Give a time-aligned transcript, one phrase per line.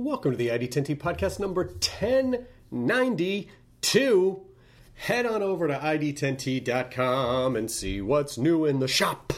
[0.00, 4.40] Welcome to the ID10T podcast number 1092.
[4.94, 9.32] Head on over to ID10T.com and see what's new in the shop.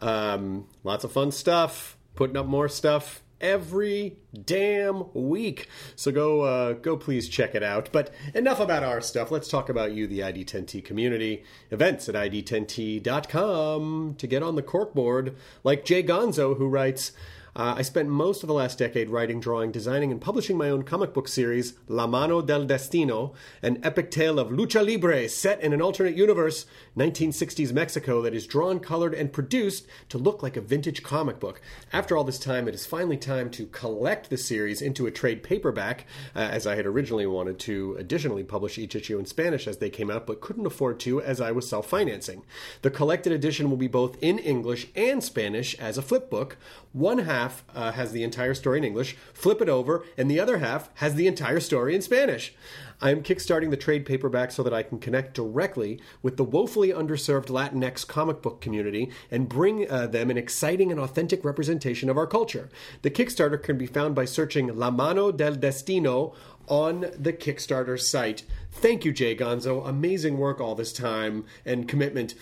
[0.00, 5.68] Um, lots of fun stuff, putting up more stuff every damn week.
[5.96, 7.88] So go uh, go please check it out.
[7.90, 9.30] But enough about our stuff.
[9.30, 11.44] Let's talk about you, the ID10T community.
[11.70, 17.12] Events at ID10T.com to get on the corkboard, like Jay Gonzo, who writes.
[17.58, 20.84] Uh, I spent most of the last decade writing, drawing, designing, and publishing my own
[20.84, 25.72] comic book series, La Mano del Destino, an epic tale of lucha libre set in
[25.72, 30.60] an alternate universe, 1960s Mexico, that is drawn, colored, and produced to look like a
[30.60, 31.60] vintage comic book.
[31.92, 35.42] After all this time, it is finally time to collect the series into a trade
[35.42, 36.06] paperback,
[36.36, 39.90] uh, as I had originally wanted to additionally publish each issue in Spanish as they
[39.90, 42.44] came out, but couldn't afford to as I was self financing.
[42.82, 46.56] The collected edition will be both in English and Spanish as a flip book.
[46.92, 50.40] One half half uh, has the entire story in English, flip it over, and the
[50.40, 52.54] other half has the entire story in Spanish.
[53.00, 56.88] I am kickstarting the trade paperback so that I can connect directly with the woefully
[56.88, 62.18] underserved Latinx comic book community and bring uh, them an exciting and authentic representation of
[62.18, 62.68] our culture.
[63.02, 66.34] The Kickstarter can be found by searching La Mano del Destino
[66.66, 68.42] on the Kickstarter site.
[68.72, 69.86] Thank you, Jay Gonzo.
[69.86, 72.34] Amazing work all this time and commitment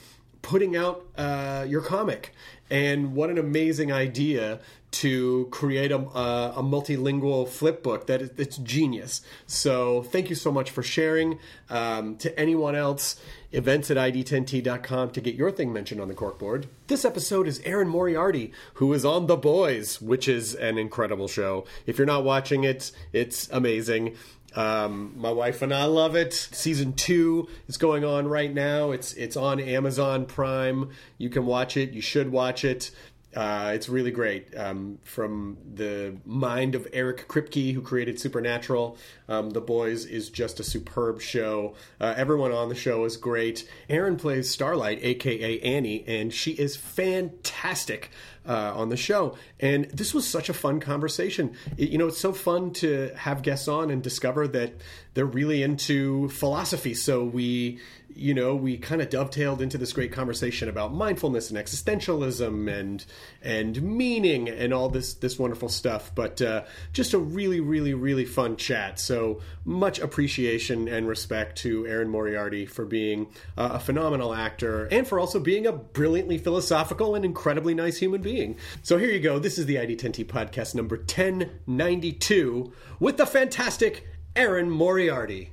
[0.47, 2.33] putting out uh, your comic.
[2.71, 4.61] And what an amazing idea
[4.97, 9.21] to create a, a, a multilingual flip book that is, it's genius.
[9.47, 11.39] So thank you so much for sharing.
[11.69, 13.21] Um, to anyone else,
[13.53, 16.67] events at id10t.com to get your thing mentioned on the corkboard.
[16.87, 21.67] This episode is Erin Moriarty, who is on The Boys, which is an incredible show.
[21.85, 24.17] If you're not watching it, it's amazing.
[24.55, 26.33] Um, my wife and I love it.
[26.33, 28.91] Season two is going on right now.
[28.93, 30.89] It's it's on Amazon Prime.
[31.19, 31.91] You can watch it.
[31.91, 32.91] You should watch it.
[33.37, 34.57] Uh, it's really great.
[34.57, 38.97] Um, from the mind of Eric Kripke, who created Supernatural,
[39.29, 41.75] um, The Boys is just a superb show.
[42.01, 43.69] Uh, everyone on the show is great.
[43.91, 48.11] Erin plays Starlight, aka Annie, and she is fantastic
[48.49, 49.37] uh, on the show.
[49.61, 51.55] And this was such a fun conversation.
[51.77, 54.73] It, you know, it's so fun to have guests on and discover that
[55.15, 56.95] they're really into philosophy.
[56.95, 57.81] So we
[58.17, 63.05] you know, we kind of dovetailed into this great conversation about mindfulness and existentialism and
[63.43, 66.13] and meaning and all this this wonderful stuff.
[66.15, 68.99] But uh, just a really, really, really fun chat.
[68.99, 75.07] So much appreciation and respect to Erin Moriarty for being uh, a phenomenal actor and
[75.07, 78.57] for also being a brilliantly philosophical and incredibly nice human being.
[78.83, 79.39] So here you go.
[79.39, 85.53] This is the ID10T podcast number 1092 with the fantastic Erin Moriarty.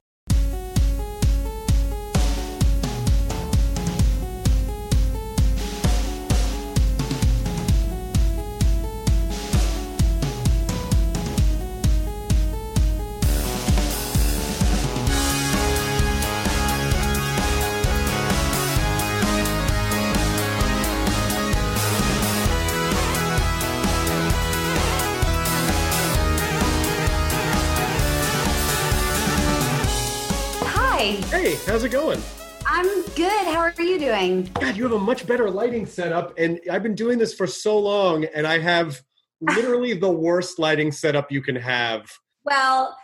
[31.41, 32.21] Hey, how's it going?
[32.67, 33.47] I'm good.
[33.47, 34.43] How are you doing?
[34.59, 37.79] God, you have a much better lighting setup, and I've been doing this for so
[37.79, 39.01] long, and I have
[39.41, 42.11] literally the worst lighting setup you can have.
[42.43, 42.95] Well,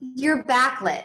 [0.00, 1.04] you're backlit.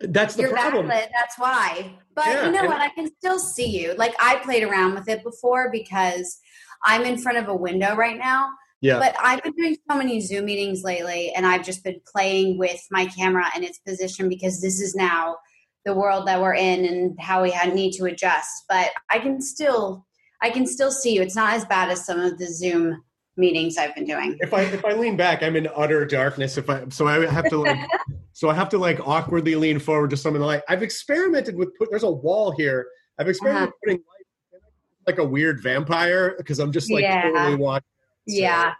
[0.00, 0.86] That's the you're problem.
[0.86, 1.08] backlit.
[1.12, 1.92] That's why.
[2.14, 2.80] But Yeah, you know what?
[2.80, 3.92] I can still see you.
[3.98, 6.40] Like I played around with it before because
[6.82, 8.48] I'm in front of a window right now.
[8.80, 8.98] Yeah.
[8.98, 12.80] But I've been doing so many Zoom meetings lately, and I've just been playing with
[12.90, 15.36] my camera and its position because this is now
[15.84, 18.64] the world that we're in and how we had need to adjust.
[18.68, 20.06] But I can still,
[20.42, 21.22] I can still see you.
[21.22, 23.02] It's not as bad as some of the Zoom
[23.36, 24.36] meetings I've been doing.
[24.40, 26.58] If I if I lean back, I'm in utter darkness.
[26.58, 27.78] If I so I have to like
[28.32, 30.62] so I have to like awkwardly lean forward to some of the light.
[30.68, 31.88] I've experimented with put.
[31.90, 32.86] There's a wall here.
[33.18, 33.78] I've experimented Uh-huh.
[33.84, 34.62] putting light
[35.06, 37.22] like a weird vampire because I'm just like Yeah.
[37.22, 37.86] totally watching.
[38.28, 38.74] So yeah.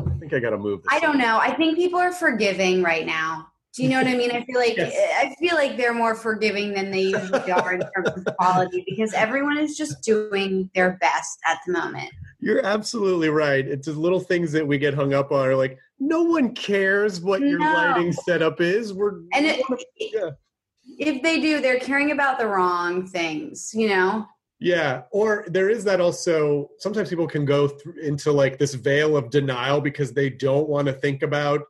[0.00, 0.82] I think I got to move.
[0.82, 1.38] This I don't know.
[1.38, 3.46] I think people are forgiving right now.
[3.74, 4.30] Do you know what I mean?
[4.30, 4.94] I feel like Yes.
[5.16, 9.14] I feel like they're more forgiving than they usually are in terms of quality because
[9.14, 12.10] everyone is just doing their best at the moment.
[12.38, 13.66] You're absolutely right.
[13.66, 17.20] It's the little things that we get hung up on are like, no one cares
[17.20, 18.92] what your lighting setup is.
[18.92, 19.64] We're And it,
[19.98, 20.30] yeah.
[20.98, 24.26] if they do, they're caring about the wrong things, you know?
[24.58, 26.68] Yeah, or there is that also.
[26.78, 30.86] Sometimes people can go through into like this veil of denial because they don't want
[30.86, 31.62] to think about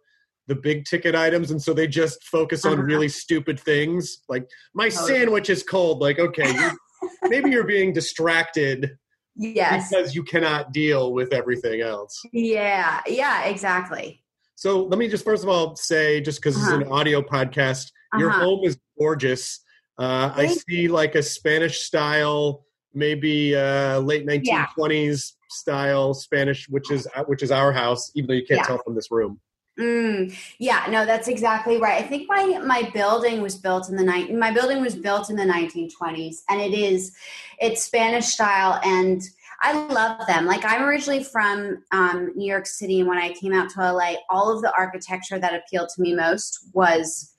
[0.53, 2.83] the big ticket items, and so they just focus on Uh-huh.
[2.83, 4.45] really stupid things like
[4.75, 6.01] my sandwich is cold.
[6.01, 6.71] Like, okay, you,
[7.31, 8.99] maybe you're being distracted
[9.35, 9.89] Yes.
[9.89, 12.21] because you cannot deal with everything else.
[12.35, 13.01] Yeah.
[13.07, 14.23] Yeah, exactly.
[14.57, 16.77] So let me just first of all say, just because Uh-huh.
[16.77, 18.45] it's an audio podcast, your Uh-huh.
[18.45, 19.61] home is gorgeous.
[19.99, 27.07] Uh, I see like a Spanish style, maybe uh, late 1920s style Spanish, which is
[27.17, 28.67] uh, which is our house, even though you can't Yeah.
[28.67, 29.41] tell from this room.
[29.81, 32.03] Mm, yeah, no, that's exactly right.
[32.05, 34.33] I think my my building was built in the night.
[34.35, 37.17] My building was built in the 1920s, and it is
[37.59, 39.23] it's Spanish style, and
[39.63, 40.45] I love them.
[40.45, 44.17] Like I'm originally from um, New York City, and when I came out to LA,
[44.29, 47.33] all of the architecture that appealed to me most was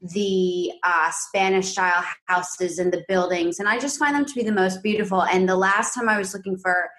[0.00, 4.42] the uh, Spanish style houses and the buildings, and I just find them to be
[4.42, 5.22] the most beautiful.
[5.22, 6.90] And the last time I was looking for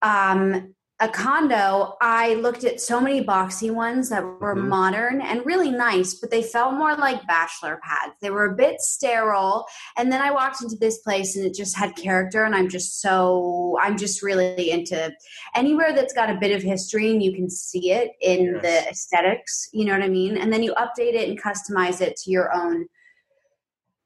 [0.00, 4.68] um, a condo, I looked at so many boxy ones that were Mhm.
[4.68, 8.12] modern and really nice, but they felt more like bachelor pads.
[8.22, 9.66] They were a bit sterile.
[9.96, 12.44] And then I walked into this place and it just had character.
[12.44, 15.12] And I'm just so, I'm just really into
[15.56, 18.62] anywhere that's got a bit of history and you can see it in Yes.
[18.62, 19.68] the aesthetics.
[19.72, 20.36] You know what I mean?
[20.36, 22.86] And then you update it and customize it to your own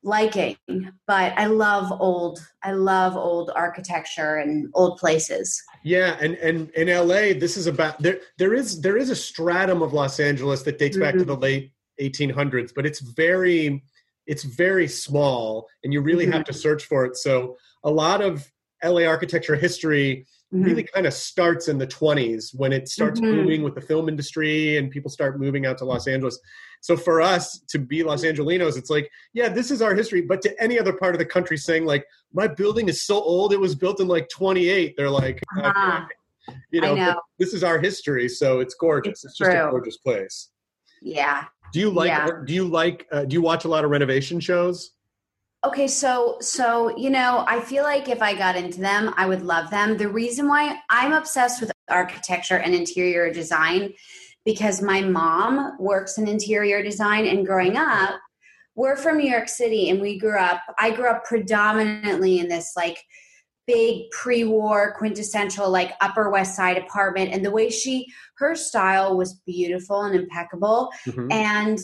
[0.03, 0.57] liking.
[1.07, 5.63] But I love old, I love old architecture and old places.
[5.85, 8.21] Yeah, and and in LA, this is about there.
[8.39, 11.29] There is there is a stratum of Los Angeles that dates back to Mm-hmm.
[11.29, 13.83] the late 1800s, but it's very
[14.27, 16.33] it's very small, and you really Mm-hmm.
[16.35, 17.17] have to search for it.
[17.17, 18.51] So a lot of
[18.83, 20.65] LA architecture history Mhm.
[20.65, 23.25] really kind of starts in the 20s when it starts Mhm.
[23.25, 26.39] booming with the film industry and people start moving out to Los Angeles.
[26.81, 30.23] So for us to be Los Angelinos, it's like, yeah, this is our history.
[30.23, 33.53] But to any other part of the country saying like, my building is so old,
[33.53, 36.05] it was built in like 28, they're like, Uh-huh.
[36.05, 36.57] okay.
[36.71, 37.21] you know, know.
[37.39, 39.25] this is our history, so it's gorgeous.
[39.25, 40.49] It's, It's just a gorgeous place.
[41.03, 41.45] Yeah.
[41.75, 42.09] Do you like?
[42.09, 42.29] Yeah.
[42.47, 43.07] Do you like?
[43.13, 44.93] Uh, do you watch a lot of renovation shows?
[45.65, 49.43] Okay, so so you know, I feel like if I got into them, I would
[49.43, 49.97] love them.
[49.97, 53.93] The reason why I'm obsessed with architecture and interior design
[54.45, 58.21] because my mom works in interior design and growing up,
[58.77, 62.73] we're from New York City and we grew up I grew up predominantly in this
[62.77, 63.03] like
[63.67, 68.07] big pre-war quintessential like upper west side apartment and the way she
[68.39, 71.33] her style was beautiful and impeccable Mhm.
[71.33, 71.79] and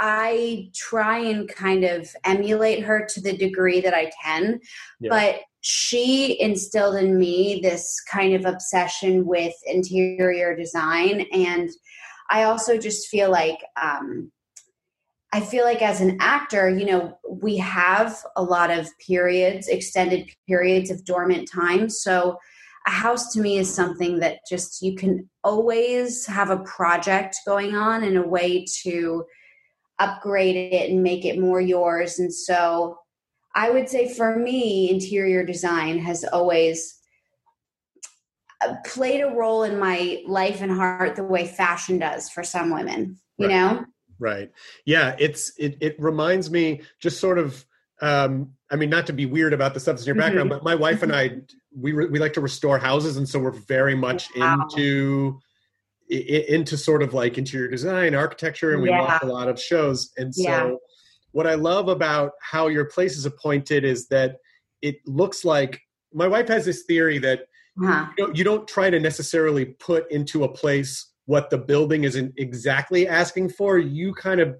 [0.00, 4.60] I try and kind of emulate her to the degree that I can.
[5.00, 5.10] Yeah.
[5.10, 11.26] But she instilled in me this kind of obsession with interior design.
[11.32, 11.70] And
[12.30, 14.30] I also just feel like, um,
[15.32, 20.28] I feel like as an actor, you know, we have a lot of periods, extended
[20.46, 21.90] periods of dormant time.
[21.90, 22.38] So,
[22.86, 27.74] a house to me is something that just you can always have a project going
[27.74, 29.24] on and a way to
[29.98, 32.18] upgrade it and make it more yours.
[32.18, 32.98] And so
[33.54, 36.98] I would say for me, interior design has always
[38.64, 42.70] uh, played a role in my life and heart the way fashion does for some
[42.70, 43.54] women, you Right.
[43.54, 43.84] know?
[44.18, 44.50] Right.
[44.86, 45.14] Yeah.
[45.18, 45.76] It's it.
[45.80, 47.64] It reminds me just sort of.
[48.02, 50.74] Um, I mean, not to be weird about the stuff in your background, but my
[50.74, 51.38] wife and I,
[51.74, 54.62] we re- we like to restore houses, and so we're very much Wow.
[54.70, 55.40] into
[56.08, 59.00] into sort of like interior design, architecture, and we Yeah.
[59.00, 60.12] watch a lot of shows.
[60.16, 60.74] And so, Yeah.
[61.32, 64.36] what I love about how your place is appointed is that
[64.82, 65.80] it looks like
[66.14, 67.46] my wife has this theory that
[67.78, 68.06] Huh.
[68.16, 72.32] you don't, you don't try to necessarily put into a place what the building isn't
[72.38, 73.78] exactly asking for.
[73.78, 74.56] You kind of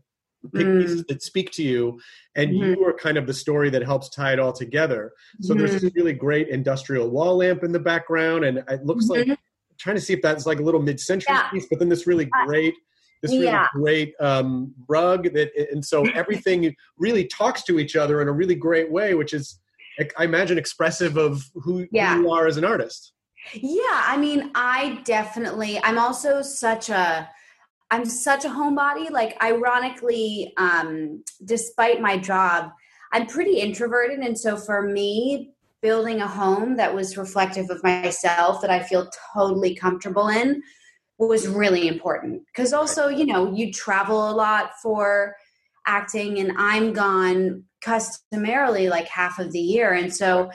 [0.55, 0.81] pick Mm.
[0.83, 1.99] pieces that speak to you,
[2.35, 2.77] and Mhm.
[2.77, 5.13] you are kind of the story that helps tie it all together.
[5.41, 5.81] So there's Mhm.
[5.81, 9.31] this really great industrial wall lamp in the background, and it looks like Mhm.
[9.31, 9.37] I'm
[9.79, 11.49] trying to see if that's like a little mid-century Yeah.
[11.51, 12.75] piece, but then this really Uh, great.
[13.23, 13.69] This really yeah.
[13.73, 18.55] great um, rug that, and so everything really talks to each other in a really
[18.55, 19.59] great way, which is
[20.19, 22.17] I imagine, expressive of who, Yeah.
[22.17, 23.13] who you are as an artist.
[23.55, 25.81] Yeah, I mean, I definitely.
[25.83, 27.29] I'm also such a.
[27.91, 29.11] I'm such a homebody.
[29.11, 32.73] Like, ironically, um, despite my job,
[33.13, 35.55] I'm pretty introverted, and so for me,
[35.87, 40.61] building a home that was reflective of myself, that I feel totally comfortable in,
[41.17, 42.43] was really important.
[42.47, 45.37] Because also, you know, you travel a lot for
[45.87, 50.51] acting, and I'm gone customarily like half of the year, and so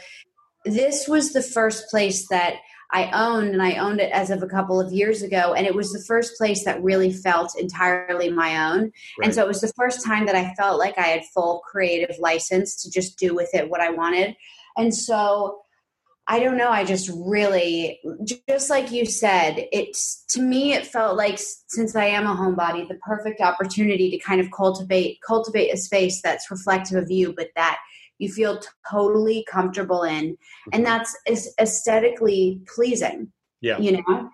[0.65, 2.55] this was the first place that
[2.93, 5.53] I owned, and I owned it as of a couple of years ago.
[5.53, 8.91] And it was the first place that really felt entirely my own.
[9.23, 12.15] And so it was the first time that I felt like I had full creative
[12.19, 14.35] license to just do with it what I wanted.
[14.77, 15.59] And so
[16.27, 17.99] I don't know, I just really,
[18.47, 22.87] just like you said, it's to me, it felt like since I am a homebody,
[22.87, 27.49] the perfect opportunity to kind of cultivate, cultivate a space that's reflective of you, but
[27.55, 27.79] that
[28.21, 30.37] you feel totally comfortable in
[30.71, 33.79] and that's is aesthetically pleasing Yeah.
[33.79, 34.29] you know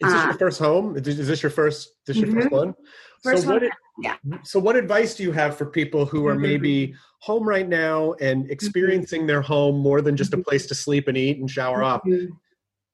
[0.00, 0.96] Is this Uh, your first home?
[0.96, 1.90] Is is this your first?
[2.06, 2.52] This your first Mhm.
[2.52, 2.74] one?
[3.22, 3.62] First so what?
[3.62, 4.16] one, ad- yeah.
[4.44, 6.40] So what advice do you have for people who are Mhm.
[6.40, 10.44] maybe home right now and experiencing their home more than just a Mhm.
[10.44, 11.80] place to sleep and eat and shower?
[11.82, 12.28] Mhm.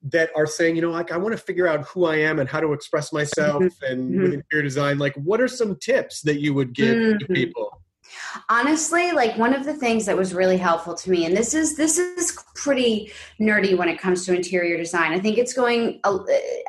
[0.02, 2.49] That are saying, you know, like I want to figure out who I am and
[2.49, 4.99] how to express myself and with interior design.
[4.99, 7.80] Like, what are some tips that you would give to people?
[8.49, 11.76] Honestly like one of the things that was really helpful to me and this is
[11.76, 16.00] this is pretty nerdy when it comes to interior design i think it's going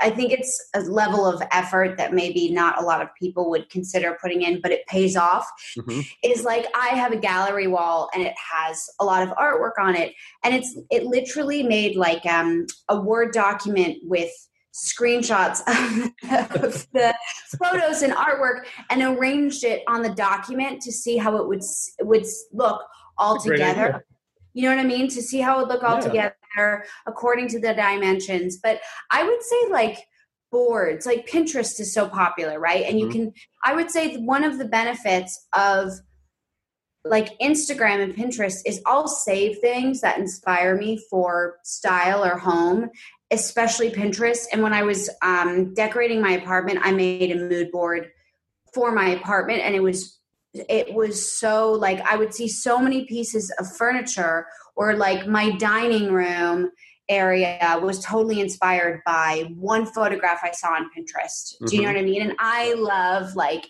[0.02, 3.70] i think it's a level of effort that maybe not a lot of people would
[3.70, 6.06] consider putting in but it pays off Mhm.
[6.24, 9.96] is like I have a gallery wall and it has a lot of artwork on
[9.96, 14.32] it and it's it literally made like um a word document with
[14.76, 15.60] screenshots
[16.60, 17.16] of the
[17.64, 21.62] photos and artwork and arranged it on the document to see how it would
[22.02, 22.82] would look
[23.18, 24.06] all That's a great together.
[24.54, 25.08] You know what i mean?
[25.10, 26.32] To see how it would look all Yeah.
[26.32, 28.58] together according to the dimensions.
[28.62, 29.98] But i would say like
[30.52, 32.86] boards like pinterest is so popular right?
[32.86, 33.12] And you Mhm.
[33.12, 35.92] can i would say one of the benefits of
[37.08, 42.90] like Instagram and Pinterest is I'll save things that inspire me for style or home,
[43.32, 44.46] especially Pinterest.
[44.52, 48.12] And when I was um, decorating my apartment, I made a mood board
[48.74, 50.20] for my apartment, and it was
[50.54, 55.52] it was so like I would see so many pieces of furniture or like my
[55.58, 56.72] dining room
[57.08, 61.54] area was totally inspired by one photograph I saw on Pinterest.
[61.68, 61.96] Do you know mm-hmm.
[61.96, 62.22] what I mean?
[62.22, 63.68] And I love like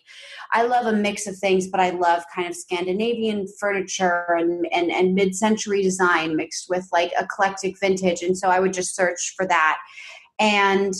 [0.54, 4.92] I love a mix of things, but I love kind of Scandinavian furniture and, and,
[4.92, 8.22] and mid century design mixed with like eclectic vintage.
[8.22, 9.80] And so I would just search for that.
[10.39, 10.94] And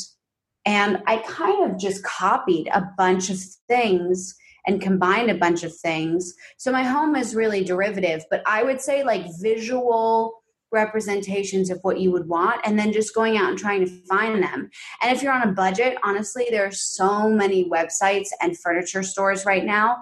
[0.66, 4.36] and I kind of just copied a bunch of things
[4.68, 6.34] and combined a bunch of things.
[6.58, 10.42] So my home is really derivative, but I would say like visual
[10.76, 14.44] representations of what you would want and then just going out and trying to find
[14.44, 14.70] them.
[15.02, 19.46] And if you're on a budget, honestly, there are so many websites and furniture stores
[19.46, 19.98] right now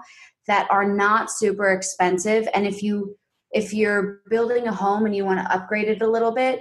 [0.46, 2.46] that are not super expensive.
[2.52, 3.16] And if you
[3.50, 6.60] if you're building a home and you want to upgrade it a little bit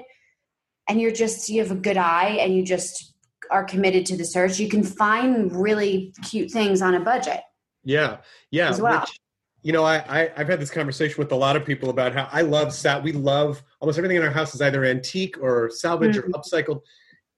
[0.88, 3.16] and you're just you have a good eye and you just
[3.52, 7.42] are committed to the search, you can find really cute things on a budget.
[7.84, 8.18] Yeah,
[8.52, 8.78] yeah.
[8.80, 9.02] Well.
[9.02, 9.20] Which,
[9.64, 12.28] you know, I, I I've had this conversation with a lot of people about how
[12.32, 13.02] I love sat.
[13.02, 16.32] We love almost everything in our house is either antique or salvage or Mhm.
[16.34, 16.82] upcycled,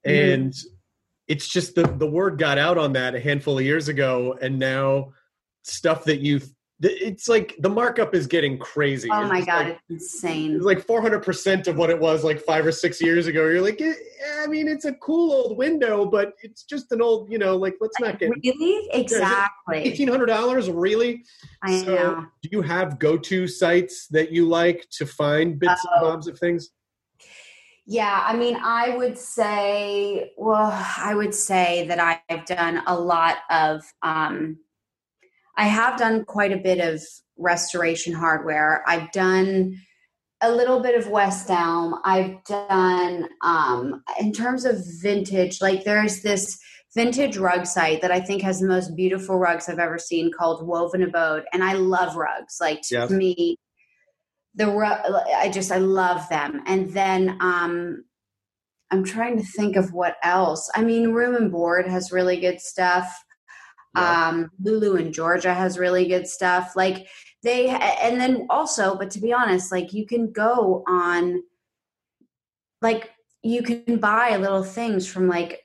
[0.06, 0.34] Mhm.
[0.34, 0.54] and
[1.28, 4.58] it's just the the word got out on that a handful of years ago, and
[4.58, 5.12] now
[5.62, 6.40] stuff that you
[6.82, 9.08] it's like the markup is getting crazy.
[9.10, 10.56] Oh It's my god, like- it's insane.
[10.56, 13.46] it's like 400% of what it was like five or six years ago.
[13.48, 13.94] You're like, eh,
[14.42, 17.76] I mean, it's a cool old window, but it's just an old, you know, like,
[17.80, 18.88] let's not get Really?
[18.92, 19.84] Exactly.
[19.96, 21.24] $1,800, really?
[21.62, 22.26] I so, know.
[22.42, 26.10] do you have go to sites that you like to find bits and Oh.
[26.10, 26.70] bobs of things?
[27.86, 33.36] Yeah, I mean, I would say, well, I would say that I've done a lot
[33.48, 34.58] of, um,
[35.56, 37.02] I have done quite a bit of
[37.38, 38.82] restoration hardware.
[38.86, 39.80] I've done
[40.42, 42.00] a little bit of West Elm.
[42.04, 46.58] I've done, um, in terms of vintage, like there's this
[46.94, 50.66] vintage rug site that I think has the most beautiful rugs I've ever seen called
[50.66, 51.44] Woven Abode.
[51.52, 52.58] And I love rugs.
[52.60, 53.10] Like to Yes.
[53.10, 53.58] me,
[54.54, 56.62] the ru- I just I love them.
[56.66, 58.04] And then um
[58.90, 60.70] I'm trying to think of what else.
[60.74, 63.12] I mean, Room and Board has really good stuff.
[63.96, 64.28] Yeah.
[64.28, 66.72] Um Lulu and Georgia has really good stuff.
[66.76, 67.06] Like
[67.42, 71.42] they and then also, but to be honest, like you can go on
[72.82, 73.10] like
[73.42, 75.62] you can buy little things from like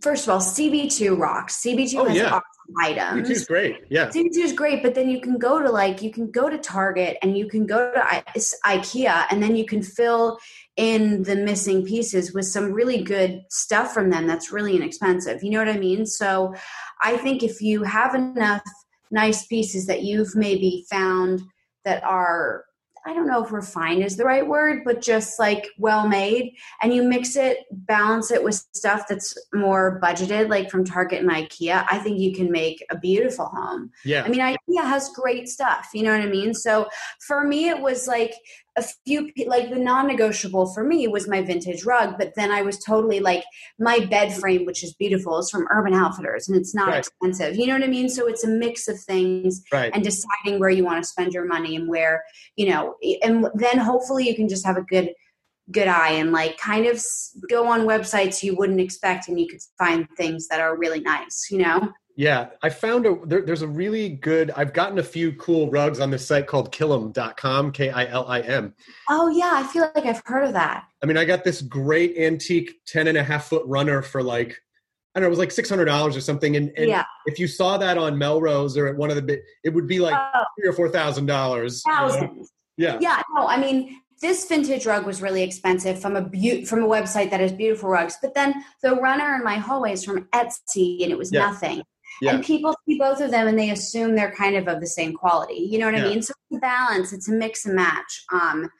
[0.00, 1.62] first of all, CB2 rocks.
[1.62, 2.26] CB2 Oh, has yeah.
[2.26, 2.42] awesome
[2.80, 3.28] items.
[3.28, 3.76] CB2 is great.
[3.90, 4.08] Yeah.
[4.08, 7.16] CB2 is great, but then you can go to like you can go to Target
[7.22, 8.22] and you can go to I-
[8.66, 10.38] IKEA and then you can fill
[10.76, 15.42] in the missing pieces with some really good stuff from them that's really inexpensive.
[15.42, 16.06] You know what I mean?
[16.06, 16.54] So
[17.02, 18.62] I think if you have enough
[19.10, 21.42] nice pieces that you've maybe found
[21.84, 22.64] that are
[23.04, 26.94] I don't know if refined is the right word, but just like well made, and
[26.94, 31.84] you mix it, balance it with stuff that's more budgeted, like from Target and IKEA,
[31.90, 33.90] I think you can make a beautiful home.
[34.04, 34.22] Yeah.
[34.22, 35.88] I mean, IKEA has great stuff.
[35.92, 36.54] You know what I mean?
[36.54, 36.88] So
[37.26, 38.34] for me, it was like
[38.76, 42.14] a few, like the non negotiable for me was my vintage rug.
[42.18, 43.44] But then I was totally like,
[43.78, 46.98] my bed frame, which is beautiful, is from Urban Outfitters and it's not Right.
[46.98, 47.56] expensive.
[47.56, 48.08] You know what I mean?
[48.08, 49.90] So it's a mix of things right.
[49.94, 52.24] and deciding where you want to spend your money and where,
[52.56, 55.12] you know, and then hopefully you can just have a good,
[55.70, 57.02] good eye and like kind of
[57.48, 61.48] go on websites you wouldn't expect and you could find things that are really nice,
[61.50, 61.92] you know?
[62.16, 64.50] Yeah, I found a there, there's a really good.
[64.54, 68.40] I've gotten a few cool rugs on this site called Kilim.com, K I L I
[68.40, 68.74] M.
[69.08, 70.84] Oh yeah, I feel like I've heard of that.
[71.02, 74.60] I mean, I got this great antique 10 and a half foot runner for like,
[75.14, 76.54] I don't know, it was like $600 or something.
[76.56, 77.04] And, and yeah.
[77.26, 80.14] if you saw that on Melrose or at one of the, it would be like
[80.14, 81.82] Oh, three or four thousand dollars.
[81.82, 82.52] thousands.
[82.76, 82.98] Yeah.
[83.00, 86.86] Yeah, no, I mean this vintage rug was really expensive from a beau- from a
[86.86, 88.16] website that has beautiful rugs.
[88.22, 91.40] But then the runner in my hallway is from Etsy, and it was Yeah.
[91.40, 91.82] nothing.
[92.22, 92.36] Yeah.
[92.36, 95.12] And people see both of them, and they assume they're kind of of the same
[95.12, 95.54] quality.
[95.54, 96.04] You know what Yeah.
[96.04, 96.22] I mean?
[96.22, 97.12] So it's a balance.
[97.12, 98.24] It's a mix and match.
[98.32, 98.70] Um,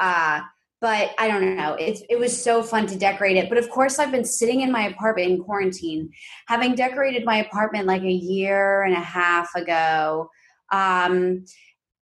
[0.00, 0.40] uh,
[0.80, 1.74] but I don't know.
[1.74, 3.48] It it was so fun to decorate it.
[3.48, 6.10] But of course, I've been sitting in my apartment in quarantine,
[6.48, 10.28] having decorated my apartment like a year and a half ago.
[10.72, 11.44] Um,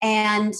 [0.01, 0.55] and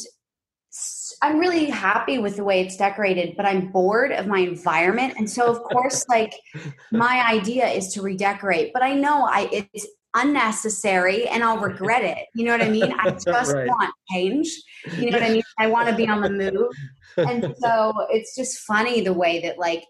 [1.24, 5.16] I'm really happy with the way it's decorated, but I'm bored of my environment.
[5.18, 6.34] And so, of course, like
[6.92, 12.28] my idea is to redecorate, but I know I it's unnecessary and I'll regret it.
[12.34, 12.94] You know what I mean?
[13.00, 13.68] I just Right.
[13.68, 14.50] want change.
[14.86, 15.44] You know what I mean?
[15.58, 16.76] I want to be on the move.
[17.18, 19.84] And so it's just funny the way that like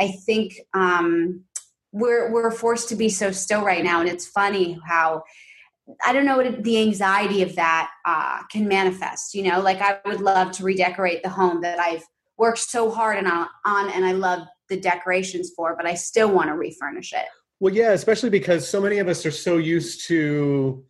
[0.00, 1.44] I think um
[1.92, 5.22] we're we're forced to be so still right now and it's funny how
[6.04, 9.34] I don't know what it, the anxiety of that uh, can manifest.
[9.34, 12.04] You know, like I would love to redecorate the home that I've
[12.38, 16.30] worked so hard and on, on and I love the decorations for, but I still
[16.30, 17.26] want to refurnish it.
[17.60, 20.84] Well, yeah, especially because so many of us are so used to,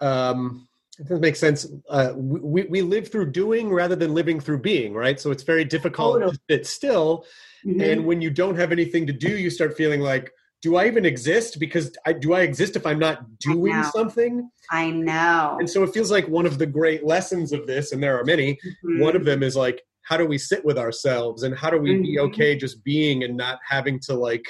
[0.00, 0.66] um,
[0.98, 1.66] it doesn't make sense.
[1.88, 5.20] Uh, we, we live through doing rather than living through being, right?
[5.20, 6.32] So it's very difficult Totally.
[6.32, 7.24] to sit still.
[7.64, 7.82] Mhm.
[7.82, 11.04] And when you don't have anything to do, you start feeling like, do I even
[11.04, 11.60] exist?
[11.60, 13.90] Because I, do I exist if I'm not doing know.
[13.94, 14.50] something?
[14.72, 15.56] I know.
[15.60, 18.24] And so it feels like one of the great lessons of this, and there are
[18.24, 19.00] many, Mhm.
[19.00, 22.00] one of them is like, how do we sit with ourselves and how do we
[22.00, 22.28] be Mhm.
[22.28, 24.44] okay just being and not having to like,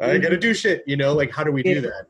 [0.00, 1.12] I gotta do shit, you know?
[1.12, 2.06] Like, how do we do that?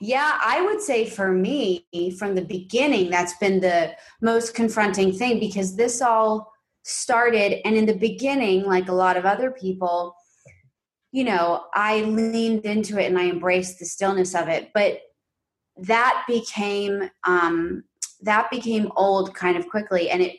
[0.00, 1.84] Yeah, I would say for me,
[2.18, 6.52] from the beginning, that's been the most confronting thing because this all
[6.84, 10.14] started, and in the beginning, like a lot of other people,
[11.10, 14.70] you know, I leaned into it and I embraced the stillness of it.
[14.72, 15.00] But
[15.78, 17.84] that became um,
[18.22, 20.36] that became old kind of quickly, and it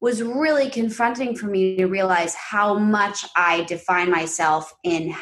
[0.00, 5.14] was really confronting for me to realize how much I define myself in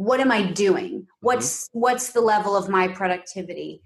[0.00, 1.06] what am I doing?
[1.20, 1.80] What's mm-hmm.
[1.80, 3.82] what's the level of my productivity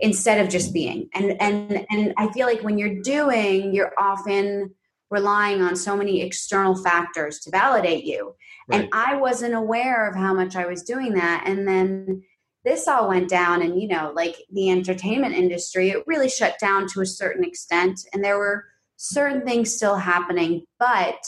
[0.00, 1.08] instead of just being?
[1.14, 4.74] And and and I feel like when you're doing, you're often
[5.10, 8.34] relying on so many external factors to validate you.
[8.68, 11.44] And I wasn't aware of how much I was doing that.
[11.46, 12.24] And then
[12.64, 16.88] this all went down and you know, like the entertainment industry, it really shut down
[16.88, 18.64] to a certain extent and there were
[18.96, 21.22] certain things still happening, but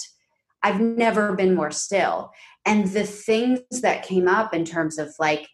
[0.64, 2.32] I've never been more still
[2.66, 5.48] and the things that came up in terms of like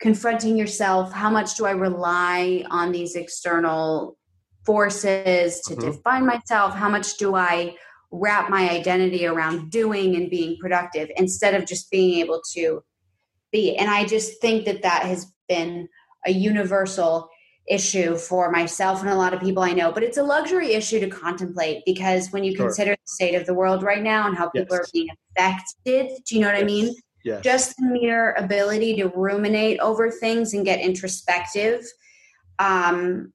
[0.00, 4.16] confronting yourself how much do i rely on these external
[4.64, 5.80] forces to Mhm.
[5.80, 7.76] define myself how much do i
[8.10, 12.82] wrap my identity around doing and being productive instead of just being able to
[13.52, 15.88] be and i just think that that has been
[16.26, 17.28] a universal
[17.68, 21.00] issue for myself and a lot of people i know but it's a luxury issue
[21.00, 22.66] to contemplate because when you Sure.
[22.66, 24.80] consider the state of the world right now and how people Yes.
[24.80, 27.42] are being affected do you know what i mean Yes.
[27.42, 31.84] just the mere ability to ruminate over things and get introspective
[32.60, 33.32] um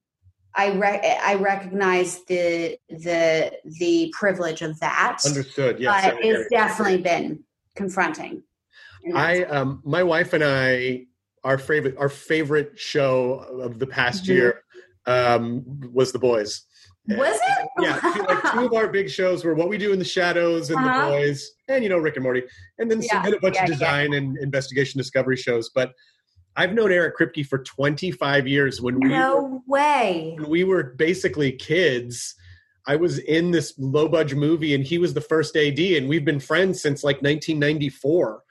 [0.55, 5.79] i re- i recognize the the the privilege of that Understood.
[5.79, 6.05] Yes.
[6.05, 7.43] but it's definitely been
[7.75, 8.43] confronting
[9.15, 11.07] I um my wife and I
[11.43, 14.27] our favorite our favorite show of the past Mhm.
[14.27, 14.63] year
[15.07, 16.63] um was The Boys.
[17.07, 17.67] Was it?
[17.81, 20.69] yeah, two, like two of our big shows were What We Do in the Shadows
[20.69, 21.05] and Uh-huh.
[21.09, 22.43] The Boys, and you know Rick and Morty,
[22.77, 23.73] and then Yeah, a bunch yeah, of yeah.
[23.75, 25.69] design and investigation discovery shows.
[25.73, 25.93] But
[26.55, 28.81] I've known Eric Kripke for 25 years.
[28.81, 30.35] When we were, No way.
[30.37, 32.35] when we were basically kids,
[32.85, 36.25] I was in this low budget movie, and he was the first AD, and we've
[36.25, 38.43] been friends since like 1994.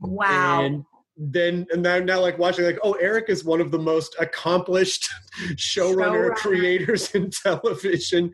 [0.00, 0.62] Wow.
[0.62, 0.84] And
[1.18, 5.08] then and now, now like watching like oh Eric is one of the most accomplished
[5.54, 6.34] showrunner Showrunner.
[6.36, 8.30] creators in television.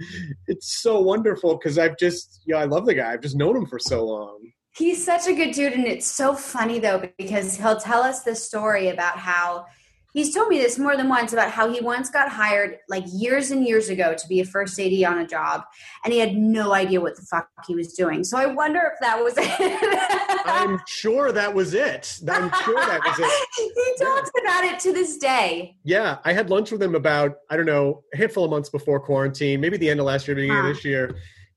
[0.46, 3.12] It's so wonderful because I've just yeah I love the guy.
[3.12, 4.38] I've just known him for so long.
[4.76, 8.34] He's such a good dude, and it's so funny though because he'll tell us the
[8.34, 9.66] story about how
[10.14, 13.50] he's told me this more than once about how he once got hired like years
[13.50, 15.62] and years ago to be a first AD on a job,
[16.04, 18.24] and he had no idea what the fuck he was doing.
[18.24, 20.40] So I wonder if that was it.
[20.46, 22.18] I'm sure that was it.
[22.28, 23.46] I'm sure that was it.
[23.98, 25.76] he talks about it to this day.
[25.84, 29.00] Yeah, I had lunch with him about I don't know a handful of months before
[29.00, 30.68] quarantine, maybe the end of last year, beginning Huh.
[30.68, 31.16] of this year,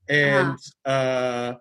[0.10, 1.54] and uh,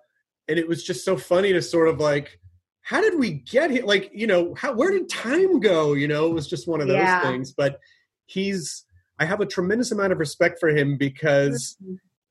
[0.48, 2.38] and it was just so funny to sort of like,
[2.86, 3.84] how did we get here?
[3.84, 5.94] Like, you know, how where did time go?
[5.94, 7.20] You know, it was just one of those Yeah.
[7.20, 7.52] things.
[7.52, 7.80] But
[8.26, 8.84] he's,
[9.18, 11.76] I have a tremendous amount of respect for him because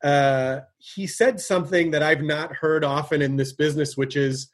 [0.02, 4.48] uh, he said something that I've not heard often in this business, which is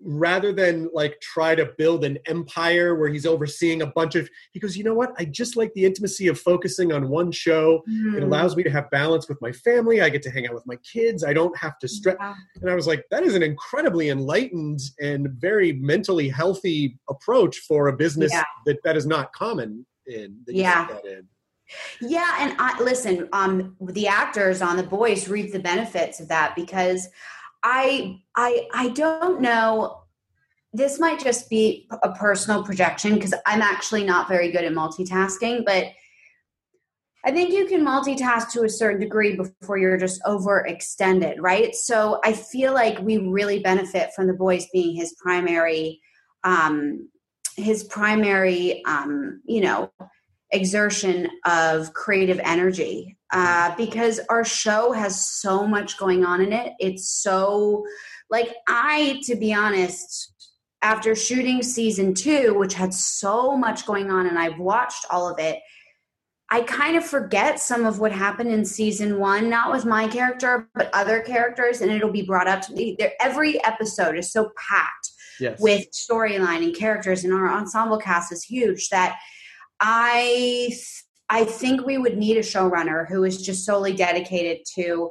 [0.00, 4.60] rather than like try to build an empire where he's overseeing a bunch of he
[4.60, 7.90] goes you know what i just like the intimacy of focusing on one show it
[7.90, 8.22] Hmm.
[8.22, 10.76] allows me to have balance with my family i get to hang out with my
[10.76, 12.34] kids i don't have to stress Yeah.
[12.60, 17.88] and i was like that is an incredibly enlightened and very mentally healthy approach for
[17.88, 18.44] a business Yeah.
[18.66, 20.88] that that is not common in that Yeah.
[21.04, 21.26] in.
[22.00, 26.54] Yeah, and I listen, um the actors on the boys reap the benefits of that
[26.54, 27.08] because
[27.62, 30.02] I I I don't know
[30.72, 35.64] this might just be a personal projection because I'm actually not very good at multitasking,
[35.64, 35.86] but
[37.24, 41.74] I think you can multitask to a certain degree before you're just overextended, right?
[41.74, 46.00] So I feel like we really benefit from the boys being his primary
[46.44, 47.08] um
[47.56, 49.90] his primary um you know
[50.52, 56.72] exertion of creative energy uh, because our show has so much going on in it.
[56.78, 57.84] It's so,
[58.30, 60.32] like, I, to be honest,
[60.82, 65.38] after shooting season two, which had so much going on, and I've watched all of
[65.38, 65.58] it,
[66.48, 70.68] I kind of forget some of what happened in season one, not with my character,
[70.76, 72.94] but other characters, and it'll be brought up to me.
[72.96, 75.10] There, every episode is so packed
[75.40, 79.16] yes with storyline and characters and our ensemble cast is huge that
[79.80, 80.70] i
[81.28, 85.10] i think we would need a showrunner who is just solely dedicated to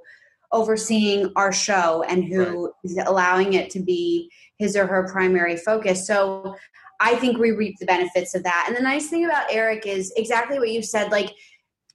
[0.51, 6.07] overseeing our show and who is allowing it to be his or her primary focus.
[6.07, 6.55] So
[7.01, 8.65] i think we reap the benefits of that.
[8.67, 11.31] And the nice thing about eric is exactly what you said like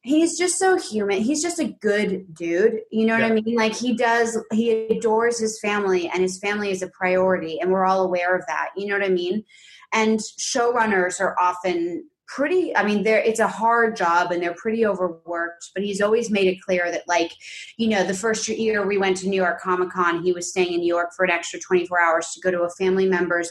[0.03, 1.21] he's just so human.
[1.21, 3.57] He's just a good dude you know what i mean?
[3.57, 7.87] Like he does he adores his family and his family is a priority and we're
[7.87, 9.45] all aware of that you know what i mean?
[9.93, 14.87] And showrunners are often pretty i mean they're it's a hard job and they're pretty
[14.87, 17.33] overworked but he's always made it clear that like
[17.77, 20.73] you know the first year we went to new york comic con he was staying
[20.73, 23.51] in new york for an extra 24 hours to go to a family member's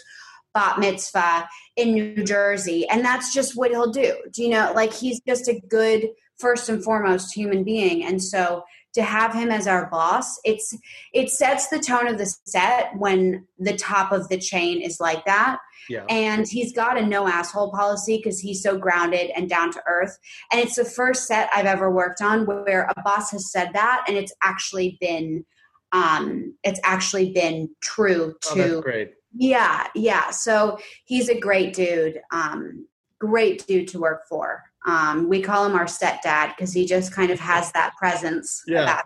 [0.53, 2.87] bat mitzvah in new jersey.
[2.89, 4.15] And that's just what he'll do.
[4.33, 8.05] Do you know like he's just a good first and foremost human being.
[8.05, 10.75] And so to have him as our boss it's
[11.13, 15.23] it sets the tone of the set when the top of the chain is like
[15.25, 15.59] that.
[15.89, 16.05] Yeah.
[16.09, 20.17] And he's got a no asshole policy because he's so grounded and down to earth.
[20.51, 24.05] And it's the first set i've ever worked on where a boss has said that
[24.07, 25.45] and it's actually been
[25.91, 29.13] um it's actually been true oh, to that's great.
[29.35, 30.31] Yeah yeah.
[30.31, 32.87] So he's a great dude um
[33.19, 37.31] great dude to work for um we call him our stepdad because he just kind
[37.31, 38.83] of has that presence Yeah.
[38.83, 39.05] about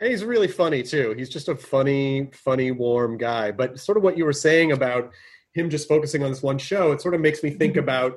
[0.00, 1.14] And he's really funny too.
[1.16, 3.52] He's just a funny, funny, warm guy.
[3.52, 5.12] But sort of what you were saying about
[5.54, 8.12] him just focusing on this one show, it sort of makes me think about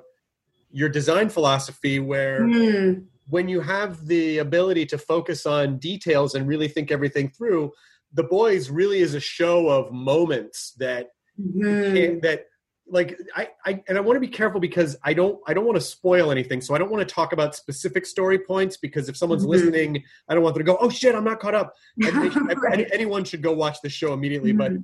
[0.72, 6.48] your design philosophy where Mm, when you have the ability to focus on details and
[6.48, 7.72] really think everything through,
[8.14, 11.04] the boys really is a show of moments that
[11.40, 12.22] mhm.
[12.22, 12.40] that
[12.90, 15.76] like I, I and I want to be careful because I don't I don't want
[15.78, 16.62] to spoil anything.
[16.62, 19.50] So I don't want to talk about specific story points because if someone's Mhm.
[19.50, 22.74] listening, I don't want them to go, "Oh shit, I'm not caught up." Right.
[22.74, 24.52] any- anyone should go watch the show immediately.
[24.54, 24.84] But Mhm.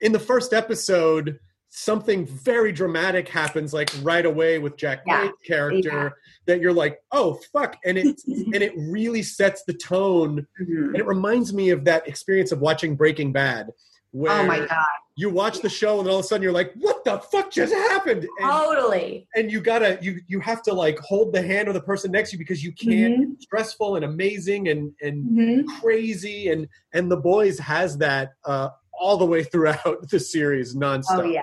[0.00, 5.22] in the first episode, something very dramatic happens like right away with Jack Yeah.
[5.22, 6.08] Blake's character Yeah.
[6.46, 8.06] that you're like, "Oh fuck," and it
[8.54, 10.86] and it really sets the tone Mhm.
[10.86, 13.70] and it reminds me of that experience of watching Breaking Bad,
[14.16, 14.86] where oh my god
[15.18, 17.72] you watch the show and all of a sudden you're like, what the fuck just
[17.72, 18.28] happened?
[18.38, 21.80] And, totally and you gotta you you have to like hold the hand of the
[21.80, 23.40] person next to you because you can't Mhm.
[23.40, 25.80] stressful and amazing and and Mhm.
[25.80, 31.20] crazy and and the boys has that uh all the way throughout the series nonstop.
[31.20, 31.42] Oh yeah.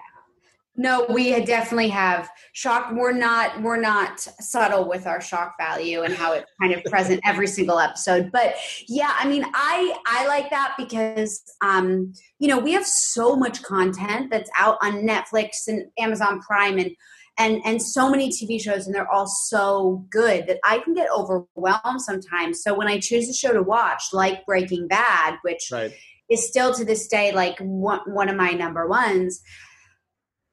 [0.76, 2.92] No, we definitely have shock.
[2.94, 7.22] We're not we're not subtle with our shock value and how it's kind of present
[7.24, 8.32] every single episode.
[8.32, 8.56] But
[8.88, 13.62] yeah, I mean, I I like that because um, you know, we have so much
[13.62, 16.90] content that's out on Netflix and Amazon Prime and
[17.38, 21.08] and and so many TV shows and they're all so good that I can get
[21.16, 22.64] overwhelmed sometimes.
[22.64, 25.94] So when I choose a show to watch, like Breaking Bad, which Right.
[26.32, 29.40] is still to this day like one, one of my number ones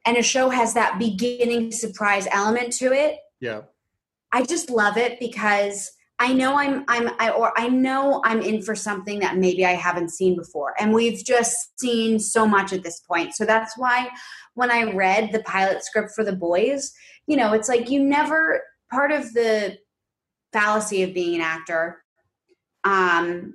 [0.06, 3.18] and a show has that beginning surprise element to it.
[3.40, 3.62] Yeah.
[4.32, 8.60] i just love it because i know i'm i'm I, or i know i'm in
[8.60, 10.74] for something that maybe i haven't seen before.
[10.78, 13.34] And we've just seen so much at this point.
[13.34, 14.10] So that's why
[14.54, 16.92] when i read the pilot script for the boys
[17.26, 19.78] you know it's like you never part of the
[20.52, 22.02] fallacy of being an actor
[22.84, 23.54] um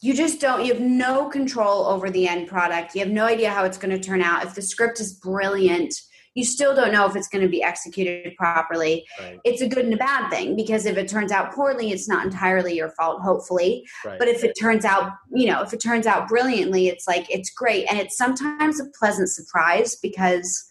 [0.00, 2.94] you just don't you have no control over the end product.
[2.94, 4.44] You have no idea how it's going to turn out.
[4.44, 5.94] If the script is brilliant
[6.34, 9.04] you still don't know if it's going to be executed properly.
[9.18, 9.38] Right.
[9.44, 12.24] it's a good and a bad thing because if it turns out poorly it's not
[12.24, 13.84] entirely your fault hopefully.
[14.04, 14.18] Right.
[14.18, 17.50] but if it turns out you know if it turns out brilliantly it's like it's
[17.50, 17.86] great.
[17.90, 20.64] And it's sometimes a pleasant surprise because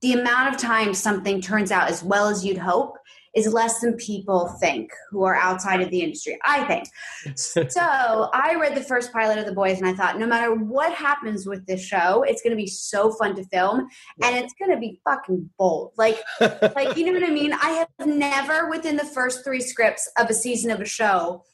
[0.00, 2.96] the amount of times something turns out as well as you'd hope
[3.34, 6.86] is less than people think who are outside of the industry i think
[7.36, 10.92] so I read the first pilot of The Boys and I thought, no matter what
[10.92, 13.88] happens with this show, it's going to be so fun to film
[14.22, 15.92] and it's going to be fucking bold.
[15.96, 17.52] Like, like you know what I mean?
[17.52, 21.44] I have never, within the first three scripts of a season of a show,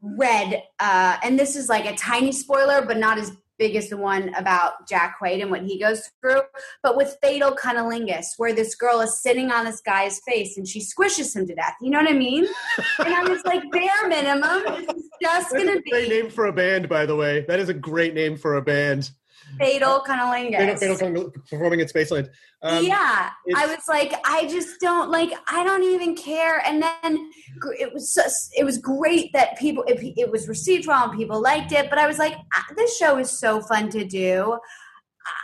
[0.00, 3.96] read, uh, and this is like a tiny spoiler, but not as big as the
[3.96, 6.42] one about Jack Quaid and what he goes through,
[6.82, 10.80] but with Fatal Cunnilingus, where this girl is sitting on this guy's face and she
[10.80, 11.74] squishes him to death.
[11.80, 12.46] You know what I mean?
[12.98, 16.46] And I was like, bare minimum, it's just going a to great be name for
[16.46, 17.44] a band, by the way.
[17.46, 19.10] That is a great name for a band.
[19.58, 20.78] Fatal Fatal, Cunnilingus.
[20.78, 22.28] Fatal Con- performing in Spaceland.
[22.62, 25.32] Um, yeah, I was like, I just don't like.
[25.48, 26.62] I don't even care.
[26.66, 27.30] And then
[27.78, 28.22] it was so,
[28.56, 31.88] it was great that people it, it was received well and people liked it.
[31.90, 34.58] But I was like, ah, this show is so fun to do.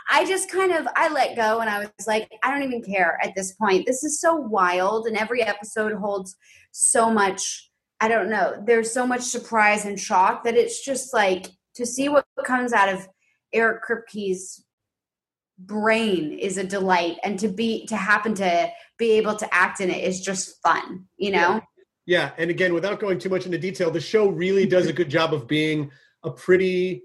[0.09, 3.19] I just kind of I let go and I was like, I don't even care
[3.21, 3.85] at this point.
[3.85, 6.35] This is so wild, and every episode holds
[6.71, 7.69] so much.
[7.99, 8.61] I don't know.
[8.65, 12.89] There's so much surprise and shock that it's just like to see what comes out
[12.89, 13.07] of
[13.53, 14.63] Eric Kripke's
[15.59, 19.89] brain is a delight and to be to happen to be able to act in
[19.89, 21.61] it is just fun you know?
[22.05, 25.09] Yeah, and again, without going too much into detail, the show really does a good
[25.09, 25.89] job of being
[26.23, 27.01] a pretty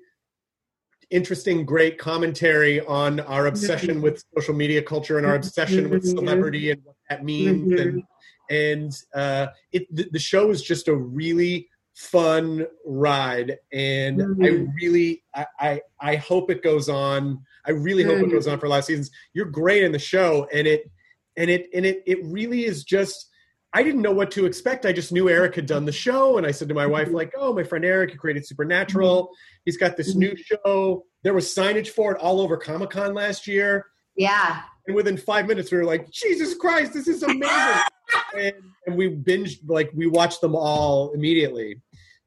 [1.11, 4.02] interesting, great commentary on our obsession mm-hmm.
[4.02, 6.18] with social media culture and our obsession with mm-hmm.
[6.18, 7.70] celebrity and what that means.
[7.72, 8.54] And mm-hmm.
[8.54, 14.70] and uh, it the, the show is just a really fun ride, and I mm-hmm.
[14.80, 17.42] really I, I I hope it goes on.
[17.66, 18.30] I really hope it mm-hmm.
[18.30, 19.11] goes on for a lot of seasons.
[19.34, 20.90] You're great in the show, and it
[21.37, 23.28] and it and it it really is just
[23.72, 24.87] I didn't know what to expect.
[24.87, 26.92] I just knew Eric had done the show, and I said to my mm-hmm.
[26.92, 29.30] wife, like, "Oh, my friend Eric, he created Supernatural.
[29.64, 31.04] He's got this new show.
[31.24, 35.46] There was signage for it all over Comic Con last year, yeah and within five
[35.46, 37.82] minutes, we were like, Jesus Christ, this is amazing!"
[38.37, 38.54] and,
[38.87, 41.76] and we binged, like, we watched them all immediately.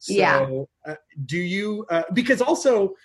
[0.01, 0.47] So, Yeah.
[0.91, 1.85] uh, do you?
[1.89, 2.95] Uh, because also,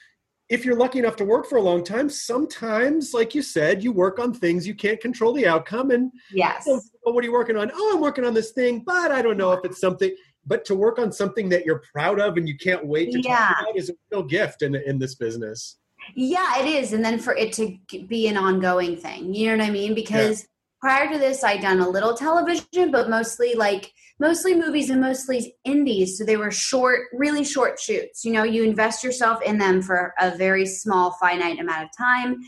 [0.48, 3.92] if you're lucky enough to work for a long time, sometimes, like you said, you
[3.92, 7.56] work on things you can't control the outcome, and yes oh, what are you working
[7.56, 7.70] on?
[7.74, 10.10] Oh, I'm working on this thing, but I don't know if it's something.
[10.46, 13.36] But to work on something that you're proud of and you can't wait to Yeah.
[13.48, 15.76] talk about is a real gift in in this business.
[16.14, 17.64] yeah it is and then for it to
[18.06, 20.46] be an ongoing thing you know what i mean because
[20.80, 25.54] prior to this i'd done a little television but mostly like mostly movies and mostly
[25.64, 28.24] indies so they were short really short shoots.
[28.24, 32.38] You know you invest yourself in them for a very small finite amount of time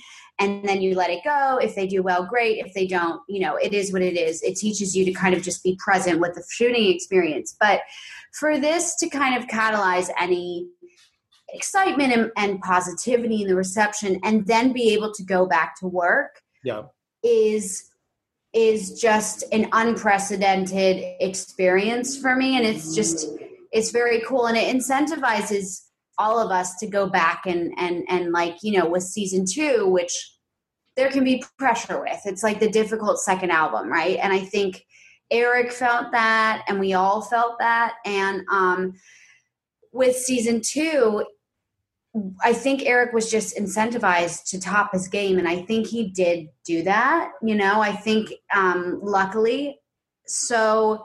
[0.40, 1.58] and then you let it go.
[1.60, 2.64] If they do well great.
[2.64, 4.42] If they don't you know it is what it is.
[4.42, 7.56] It teaches you to kind of just be present with the shooting experience.
[7.58, 7.80] But
[8.32, 10.68] for this to kind of catalyze any
[11.50, 15.86] excitement and, and positivity in the reception and then be able to go back to
[15.86, 16.82] work Yeah,
[17.22, 17.87] is
[18.54, 22.56] is just an unprecedented experience for me.
[22.56, 23.28] And it's just
[23.72, 24.46] it's very cool.
[24.46, 25.82] And it incentivizes
[26.16, 29.86] all of us to go back and and and like you know with season two
[29.86, 30.12] which
[30.96, 32.20] there can be pressure with.
[32.24, 34.18] It's like the difficult second album right?
[34.20, 34.84] And i think
[35.30, 37.94] eric felt that and we all felt that.
[38.04, 38.94] And um
[39.92, 41.24] with season two
[42.42, 46.48] I think Eric was just incentivized to top his game, and I think he did
[46.64, 47.32] do that.
[47.42, 49.80] You know, I think um, luckily.
[50.26, 51.04] So,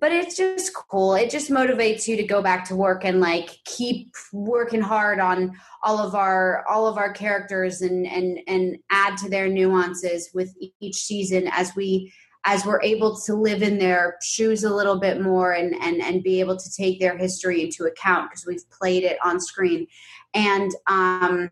[0.00, 1.14] but it's just cool.
[1.14, 5.56] It just motivates you to go back to work and like keep working hard on
[5.82, 10.54] all of our all of our characters and and and add to their nuances with
[10.80, 12.12] each season as we
[12.44, 16.22] as we're able to live in their shoes a little bit more and and and
[16.22, 19.86] be able to take their history into account because we've played it on screen
[20.34, 21.48] and um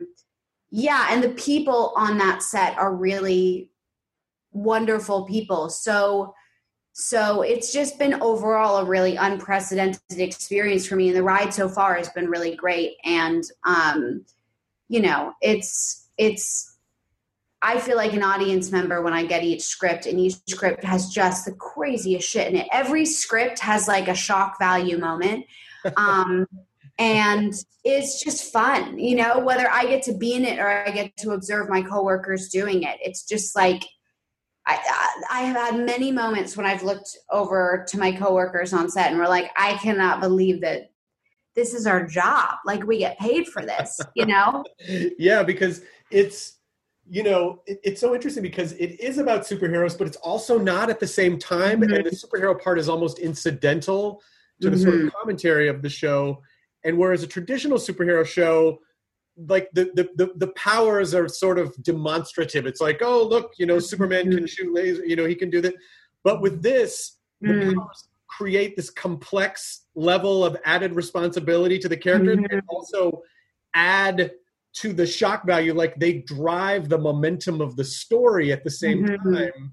[0.70, 3.70] yeah and the people on that set are really
[4.52, 6.34] wonderful people so
[6.92, 11.68] so it's just been overall a really unprecedented experience for me and the ride so
[11.68, 14.24] far has been really great and um
[14.88, 16.78] you know it's it's
[17.60, 21.08] I feel like an audience member when I get each script, and each script has
[21.08, 22.68] just the craziest shit in it.
[22.72, 25.46] Every script has like a shock value moment.
[25.96, 26.44] Um,
[26.98, 30.90] and it's just fun, you know, whether I get to be in it or I
[30.90, 32.98] get to observe my coworkers doing it.
[33.00, 33.84] It's just like,
[34.66, 34.78] I,
[35.30, 39.18] I have had many moments when I've looked over to my coworkers on set and
[39.18, 40.90] we're like, I cannot believe that
[41.54, 42.56] this is our job.
[42.66, 44.64] Like we get paid for this, you know?
[45.18, 46.58] yeah, because it's
[47.10, 50.90] you know, it, it's so interesting because it is about superheroes, but it's also not
[50.90, 51.80] at the same time.
[51.80, 51.94] Mm-hmm.
[51.94, 54.22] And the superhero part is almost incidental
[54.60, 54.82] to the mm-hmm.
[54.82, 55.18] sort of mm-hmm.
[55.18, 56.42] commentary of the show.
[56.88, 58.78] And whereas a traditional superhero show,
[59.46, 62.66] like the, the, the, the, powers are sort of demonstrative.
[62.66, 65.60] It's like, oh, look, you know, Superman can shoot laser, you know, he can do
[65.60, 65.74] that.
[66.24, 67.74] But with this, the mm.
[67.74, 72.68] powers create this complex level of added responsibility to the characters and mm-hmm.
[72.68, 73.22] also
[73.74, 74.32] add
[74.74, 79.04] to the shock value like they drive the momentum of the story at the same
[79.04, 79.34] mm-hmm.
[79.34, 79.72] time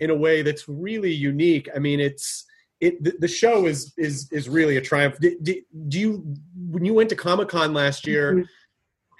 [0.00, 2.44] in a way that's really unique i mean it's
[2.82, 6.36] it the, the show is is is really a triumph do, do, do you
[6.68, 8.44] when you went to comic-con last year mm-hmm.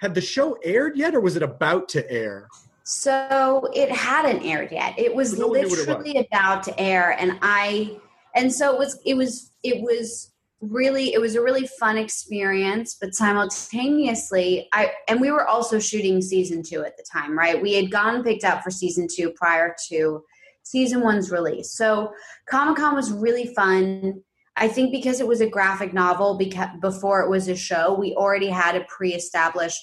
[0.01, 2.47] had the show aired yet or was it about to air
[2.83, 6.25] so it hadn't aired yet it was no literally it was.
[6.29, 7.97] about to air and i
[8.35, 12.97] and so it was it was it was really it was a really fun experience
[12.99, 17.73] but simultaneously i and we were also shooting season two at the time right we
[17.73, 20.23] had gone picked up for season two prior to
[20.63, 21.71] season one's release.
[21.71, 22.11] So
[22.47, 24.21] comic-con was really fun.
[24.55, 28.13] I think because it was a graphic novel because before it was a show we
[28.13, 29.81] already had a pre-established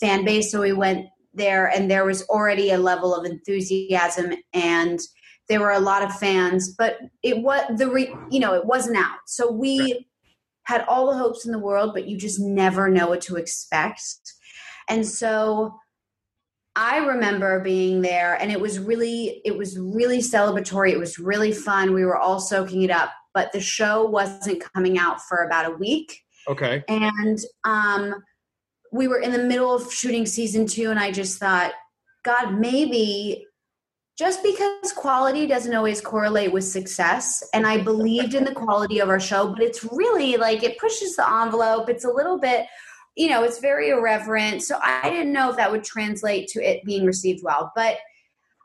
[0.00, 4.98] fan base so we went there and there was already a level of enthusiasm and
[5.48, 8.96] there were a lot of fans but it was the re, you know it wasn't
[8.96, 9.18] out.
[9.26, 10.06] So we right.
[10.64, 14.02] had all the hopes in the world, but you just never know what to expect.
[14.88, 15.78] And so
[16.80, 20.92] I remember being there and it was really it was really celebratory.
[20.92, 21.92] It was really fun.
[21.92, 25.74] We were all soaking it up, but the show wasn't coming out for about a
[25.74, 26.22] week.
[26.46, 26.84] Okay.
[26.86, 28.14] And um
[28.92, 31.72] we were in the middle of shooting season 2 and I just thought
[32.24, 33.44] god maybe
[34.16, 39.08] just because quality doesn't always correlate with success and i believed in the quality of
[39.08, 42.66] our show but it's really like it pushes the envelope it's a little bit
[43.18, 44.62] you know it's very irreverent.
[44.62, 47.72] So i didn't know if that would translate to it being received well.
[47.74, 47.98] But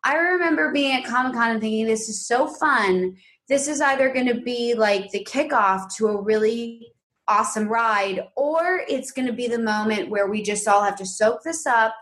[0.06, 3.18] i remember being at comic-con and thinking this is so fun.
[3.50, 6.88] This is either going to be like the kickoff to a really
[7.28, 11.06] awesome ride or it's going to be the moment where we just all have to
[11.06, 11.96] soak this up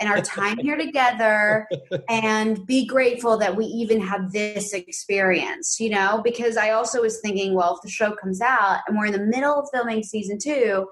[0.00, 1.68] and our time here together
[2.08, 6.20] and be grateful that we even have this experience, you know?
[6.22, 9.18] Because I also was thinking, well, if the show comes out and we're in the
[9.26, 10.86] middle of filming season two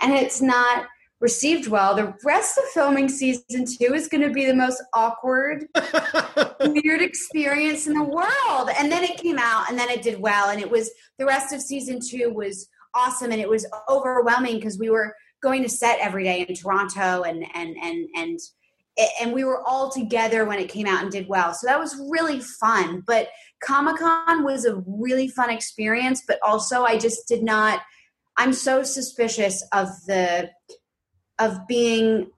[0.00, 0.86] and it's not
[1.20, 5.66] received well, the rest of filming season two is going to be the most awkward,
[6.60, 8.70] weird experience in the world.
[8.78, 10.48] And then it came out and then it did well.
[10.48, 14.78] And it was the rest of season two was awesome and it was overwhelming because
[14.78, 18.38] we were going to set every day in Toronto and and and and
[19.20, 21.54] and we were all together when it came out and did well.
[21.54, 23.02] So that was really fun.
[23.06, 23.28] But
[23.62, 27.80] Comic Con was a really fun experience, but also I just did not.
[28.40, 30.50] I'm so suspicious of the
[31.38, 32.30] of being.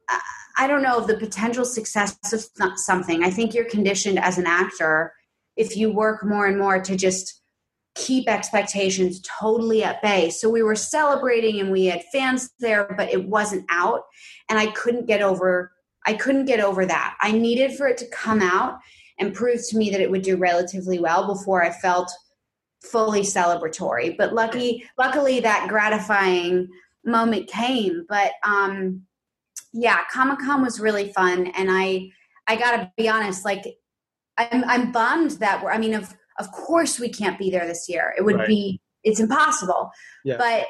[0.59, 3.23] I don't know of the potential success of something.
[3.23, 5.15] I think you're conditioned as an actor
[5.57, 7.41] if you work more and more to just
[7.95, 10.29] keep expectations totally at bay.
[10.31, 14.03] So we were celebrating and we had fans there, but it wasn't out.
[14.49, 15.73] And I couldn't get over
[16.05, 17.17] I couldn't get over that.
[17.21, 18.79] I needed for it to come out
[19.21, 22.11] and prove to me that it would do relatively well before I felt
[22.83, 24.17] fully celebratory.
[24.17, 26.69] But lucky luckily that gratifying
[27.05, 28.05] moment came.
[28.09, 29.03] But um
[29.73, 32.11] yeah, Comic Con was really fun and I
[32.47, 33.65] I gotta be honest, like
[34.37, 37.89] I'm I'm bummed that we're I mean of of course we can't be there this
[37.89, 38.15] year.
[38.17, 38.49] It would right.
[38.49, 39.91] be it's impossible.
[40.25, 40.37] Yeah.
[40.39, 40.67] But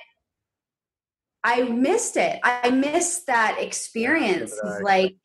[1.45, 2.39] I missed it.
[2.45, 5.17] I missed that experience like,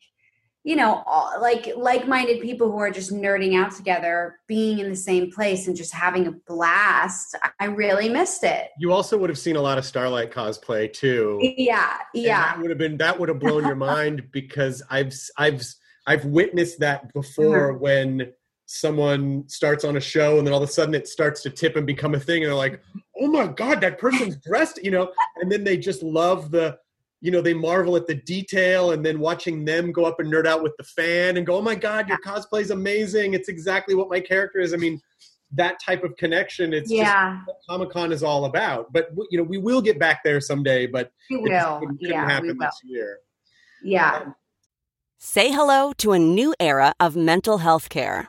[0.68, 4.96] you know, all, like like-minded people who are just nerding out together, being in the
[4.96, 7.34] same place and just having a blast.
[7.58, 8.68] I really missed it.
[8.78, 11.38] You also would have seen a lot of Starlight cosplay too.
[11.56, 12.52] Yeah, yeah.
[12.52, 15.62] that would have been that would have blown your mind because I've I've
[16.06, 17.78] I've witnessed that before Uh-huh.
[17.78, 18.32] when
[18.66, 21.76] someone starts on a show and then all of a sudden it starts to tip
[21.76, 22.82] and become a thing and they're like,
[23.18, 25.10] "Oh my god, that person's dressed," you know,
[25.40, 26.76] and then they just love the
[27.20, 30.46] you know, they marvel at the detail and then watching them go up and nerd
[30.46, 33.34] out with the fan and go, "Oh my god, your cosplay is amazing.
[33.34, 35.00] It's exactly what my character is." I mean,
[35.52, 38.92] that type of connection it's just yeah, what Comic-Con is all about.
[38.92, 41.78] But you know, we will get back there someday, but we will.
[41.80, 42.66] couldn't, couldn't Yeah, we happen will.
[42.66, 43.18] this year.
[43.82, 44.16] Yeah.
[44.26, 44.34] Um,
[45.20, 48.28] Say hello to a new era of mental health care.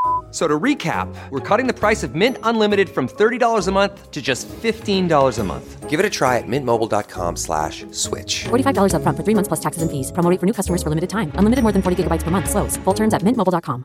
[0.31, 4.11] F- So to recap, we're cutting the price of Mint Unlimited from $30 a month
[4.11, 5.89] to just $15 a month.
[5.89, 8.45] Give it a try at mintmobile.com slash switch.
[8.45, 10.09] $45 upfront for three months plus taxes and fees.
[10.13, 11.33] Promo rate for new customers for limited time.
[11.35, 12.49] Unlimited more than 40 gigabytes per month.
[12.49, 12.77] Slows.
[12.85, 13.83] Full terms at mintmobile.com.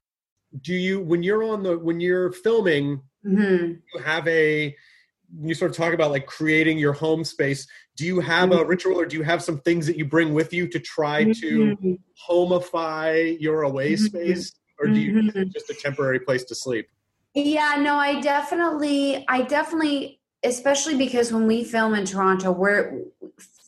[0.62, 4.74] Do you when you're on the when you're filming, hmm you have a
[5.42, 7.66] you sort of talk about like creating your home space.
[7.96, 10.52] Do you have a ritual or do you have some things that you bring with
[10.54, 11.98] you to try to Mhm.
[12.30, 13.98] homify your away Mhm.
[14.06, 14.52] space?
[14.78, 15.36] Or do you Mhm.
[15.36, 16.88] it just a temporary place to sleep?
[17.34, 23.02] Yeah, no, I definitely, I definitely, especially because when we film in Toronto, we're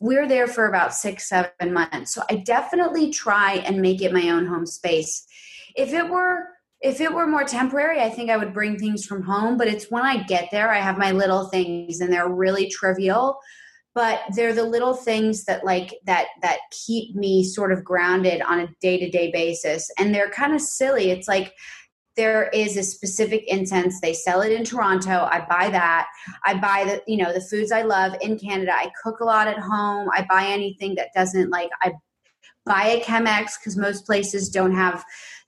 [0.01, 2.13] we're there for about six, seven months.
[2.13, 5.27] So I definitely try and make it my own home space.
[5.75, 6.47] If it were
[6.81, 9.57] if it were more temporary, I think I would bring things from home.
[9.57, 13.37] But it's when I get there, I have my little things, and they're really trivial.
[13.99, 18.61] But they're the little things that like that that keep me sort of grounded on
[18.61, 21.11] a day to day basis, and they're kind of silly.
[21.11, 21.53] It's like
[22.15, 23.99] there is a specific incense.
[23.99, 25.27] They sell it in toronto.
[25.29, 26.07] I buy that.
[26.45, 28.71] I buy the you know the foods i love in canada.
[28.73, 30.07] I cook a lot at home.
[30.15, 31.91] I buy anything that doesn't like i
[32.65, 35.03] buy a chemex because most places don't have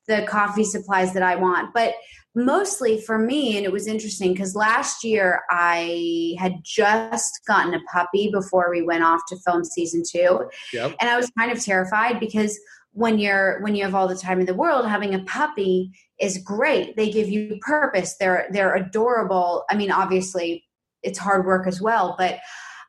[0.08, 1.74] the coffee supplies that i want.
[1.74, 1.94] But
[2.34, 7.82] mostly for me and it was interesting because last year i had just gotten a
[7.92, 10.50] puppy before we went off to film season two.
[10.72, 10.96] Yep.
[11.02, 12.58] and i was kind of terrified because
[12.94, 16.38] when you're when you have all the time in the world having a puppy is
[16.38, 16.96] great.
[16.96, 18.16] They give you purpose.
[18.20, 19.66] They're they're adorable.
[19.70, 20.66] I mean obviously
[21.04, 22.40] it's hard work as well but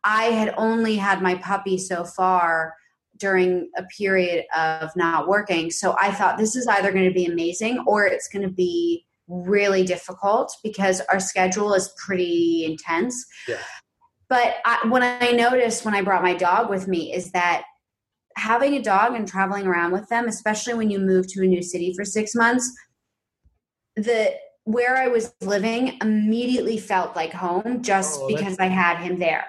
[0.04, 2.74] i had only had my puppy so far
[3.16, 5.70] during a period of not working.
[5.70, 9.04] So i thought this is either going to be amazing or it's going to be
[9.46, 13.56] really difficult because our schedule is pretty intense Yeah.
[14.28, 17.64] but I, when i noticed when i brought my dog with me is that
[18.36, 21.62] having a dog and traveling around with them, especially when you move to a new
[21.62, 22.70] city for six months,
[23.96, 29.18] the where I was living immediately felt like home just Oh, because I had him
[29.18, 29.44] there.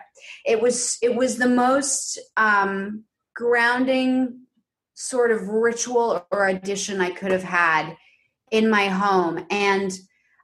[0.45, 3.03] It was it was the most um,
[3.35, 4.41] grounding
[4.95, 7.95] sort of ritual or addition I could have had
[8.53, 9.91] in my home, and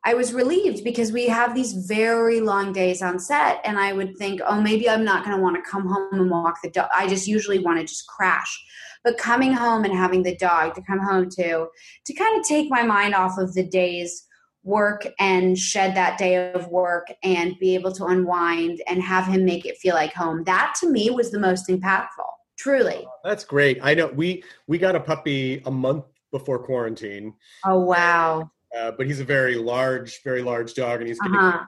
[0.03, 4.17] I was relieved because we have these very long days on set, and I would
[4.17, 6.89] think, oh, maybe I'm not going to want to come home and walk the dog.
[6.93, 8.65] I just usually want to just crash.
[9.03, 11.67] But coming home and having the dog to come home to,
[12.05, 14.25] to kind of take my mind off of the day's
[14.63, 19.45] work and shed that day of work and be able to unwind and have him
[19.45, 20.43] make it feel like home.
[20.45, 23.05] That to me was the most impactful, truly.
[23.23, 23.79] That's great.
[23.81, 27.33] I know we we got a puppy a month before quarantine,
[27.65, 28.51] Oh, wow.
[28.77, 31.65] uh, but he's a very large, very large dog, and he's getting Uh-huh.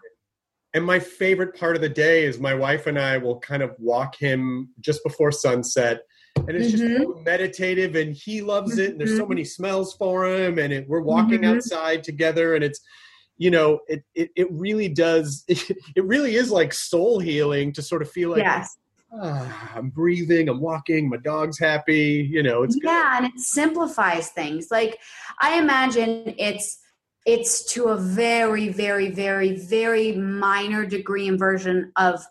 [0.73, 3.75] And my favorite part of the day is my wife and I will kind of
[3.77, 6.03] walk him just before sunset
[6.37, 10.25] and it's just so meditative and he loves it and there's so many smells for
[10.25, 11.55] him and it, we're walking Mhm.
[11.57, 12.79] outside together and it's
[13.37, 18.01] you know it, it it really does it really is like soul healing to sort
[18.01, 18.77] of feel like yes.
[19.13, 22.85] "Ah, i'm breathing i'm walking my dog's happy you know it's good.
[22.85, 24.99] yeah and it simplifies things like
[25.39, 26.79] i imagine it's
[27.25, 32.23] it's to a very very very very minor degree and version of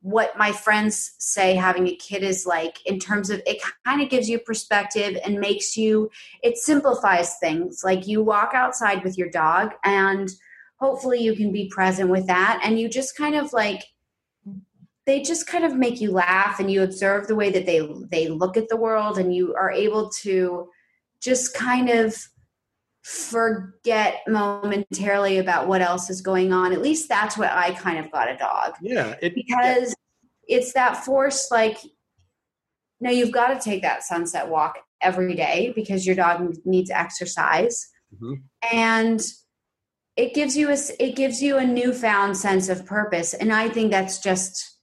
[0.00, 4.08] what my friends say having a kid is like in terms of it kind of
[4.08, 6.10] gives you perspective and makes you
[6.42, 10.28] it simplifies things like you walk outside with your dog and
[10.80, 13.84] hopefully you can be present with that and you just kind of like
[15.06, 17.80] they just kind of make you laugh and you observe the way that they
[18.10, 20.68] they look at the world and you are able to
[21.20, 22.16] just kind of
[23.02, 26.72] forget momentarily about what else is going on.
[26.72, 28.74] At least that's what i kind of got a dog.
[28.80, 29.94] Yeah it, because
[30.48, 31.78] it's that force like
[33.00, 37.88] no you've got to take that sunset walk every day because your dog needs exercise.
[38.14, 38.42] Mhm.
[38.72, 39.22] and
[40.16, 43.32] it gives you a it gives you a newfound sense of purpose.
[43.34, 44.78] And i think that's just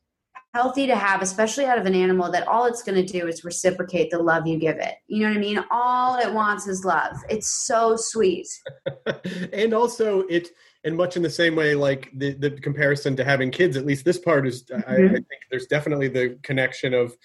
[0.53, 3.43] healthy to have especially out of an animal that all it's going to do is
[3.43, 6.83] reciprocate the love you give it you know what i mean all it wants is
[6.83, 8.47] love it's so sweet
[9.53, 10.49] and also it
[10.83, 14.05] and much in the same way like the, the comparison to having kids at least
[14.05, 15.11] this part is I, I Mhm.
[15.11, 17.15] think there's definitely the connection of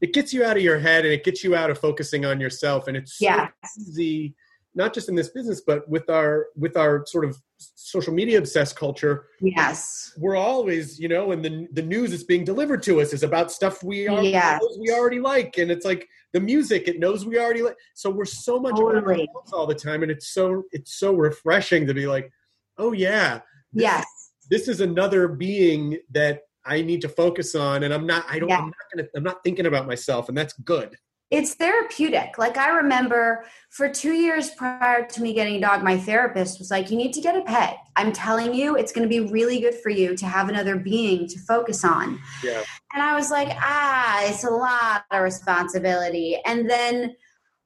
[0.00, 2.40] it gets you out of your head and it gets you out of focusing on
[2.40, 3.50] yourself and it's so Yes.
[3.88, 4.36] easy
[4.78, 8.76] not just in this business but with our with our sort of social media obsessed
[8.76, 9.26] culture.
[9.40, 10.12] Yes.
[10.16, 13.52] We're always you know and the the news that's being delivered to us is about
[13.52, 14.62] stuff we are Yes.
[14.80, 15.58] we already like.
[15.58, 19.28] And it's like the music it knows we already like so we're so much Totally.
[19.52, 20.02] all the time.
[20.02, 22.30] And it's so it's so refreshing to be like
[22.78, 23.40] oh yeah.
[23.72, 24.06] This, yes.
[24.48, 27.82] this is another being that i need to focus on.
[27.82, 28.58] And i'm not i don't Yeah.
[28.58, 30.28] i'm not gonna i'm not thinking about myself.
[30.28, 30.96] And that's good
[31.30, 32.38] it's therapeutic.
[32.38, 36.70] Like I remember for two years prior to me getting a dog, my therapist was
[36.70, 37.78] like, "You need to get a pet.
[37.96, 41.28] I'm telling you, it's going to be really good for you to have another being
[41.28, 42.62] to focus on." yeah
[42.94, 47.14] And I was like, "Ah, it's a lot of responsibility." And then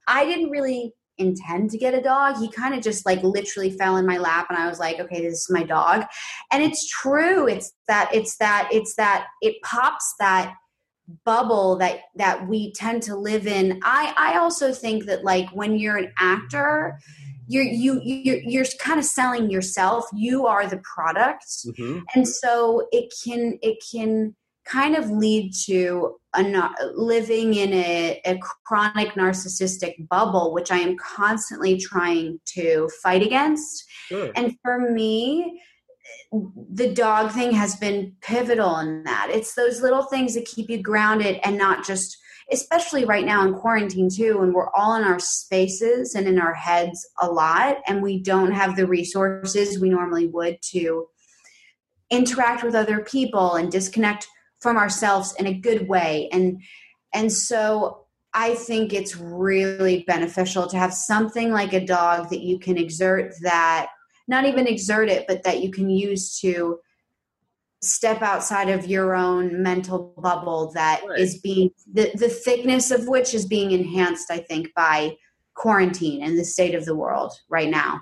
[0.08, 2.38] I didn't really intend to get a dog.
[2.38, 5.22] He kind of just like literally fell in my lap and I was like, "Okay,
[5.22, 6.04] this is my dog."
[6.50, 7.46] And it's true.
[7.46, 10.54] It's that it's that it's that it pops that
[11.24, 13.80] bubble that that we tend to live in.
[13.82, 16.98] I i also think that like when you're an actor
[17.46, 20.06] you're you you're, you're kind of selling yourself.
[20.14, 21.44] You are the product.
[21.66, 22.00] Mm-hmm.
[22.14, 24.34] And so it can it can
[24.64, 30.96] kind of lead to a living in a, a chronic narcissistic bubble which i am
[30.96, 33.84] constantly trying to fight against.
[34.08, 34.30] Sure.
[34.34, 35.60] And for me,
[36.72, 39.28] the dog thing has been pivotal in that.
[39.30, 42.16] It's those little things that keep you grounded and not just,
[42.50, 46.54] especially right now in quarantine too, when we're all in our spaces and in our
[46.54, 51.06] heads a lot, and we don't have the resources we normally would to
[52.10, 54.26] interact with other people and disconnect
[54.60, 56.28] from ourselves in a good way.
[56.32, 56.62] And
[57.14, 62.58] and so I think it's really beneficial to have something like a dog that you
[62.58, 63.88] can exert that
[64.32, 66.80] not even exert it, but that you can use to
[67.82, 71.42] step outside of your own mental bubble that is Right.
[71.42, 75.16] being the, the thickness of which is being enhanced, I think, by
[75.54, 78.00] quarantine and the state of the world right now.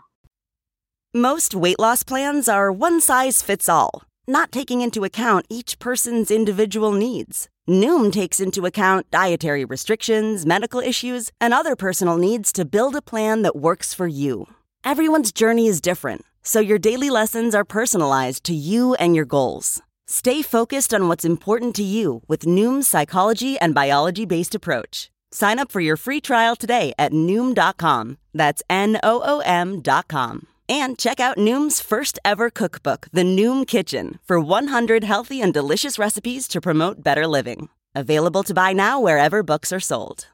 [1.12, 6.30] Most weight loss plans are one size fits all, not taking into account each person's
[6.30, 7.48] individual needs.
[7.68, 13.02] Noom takes into account dietary restrictions, medical issues, and other personal needs to build a
[13.02, 14.46] plan that works for you.
[14.82, 19.82] Everyone's journey is different, so your daily lessons are personalized to you and your goals.
[20.06, 25.10] Stay focused on what's important to you with Noom's psychology and biology based approach.
[25.30, 28.16] Sign up for your free trial today at Noom.com.
[28.32, 30.46] That's N O O M.com.
[30.68, 35.98] And check out Noom's first ever cookbook, The Noom Kitchen, for 100 healthy and delicious
[35.98, 37.68] recipes to promote better living.
[37.94, 40.28] Available to buy now wherever books are sold.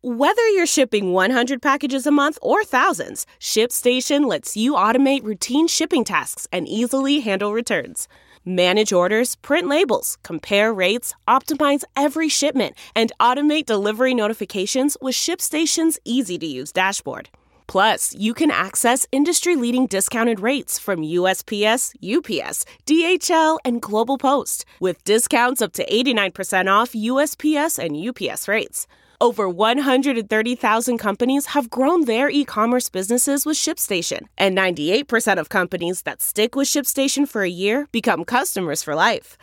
[0.00, 6.04] Whether you're shipping 100 packages a month or thousands, ShipStation lets you automate routine shipping
[6.04, 8.06] tasks and easily handle returns.
[8.44, 15.98] Manage orders, print labels, compare rates, optimize every shipment, and automate delivery notifications with ShipStation's
[16.04, 17.28] easy to use dashboard.
[17.66, 24.64] Plus, you can access industry leading discounted rates from USPS, UPS, DHL, and Global Post,
[24.78, 28.86] with discounts up to 89% off USPS and UPS rates.
[29.20, 36.02] Over 130,000 companies have grown their e commerce businesses with ShipStation, and 98% of companies
[36.02, 39.36] that stick with ShipStation for a year become customers for life.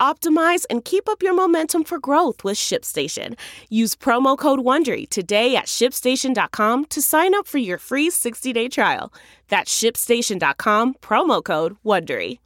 [0.00, 3.38] optimize, and keep up your momentum for growth with ShipStation.
[3.68, 9.12] Use promo code WONDERY today at ShipStation.com to sign up for your free 60-day trial.
[9.48, 12.40] That's ShipStation.com, promo code WONDERY.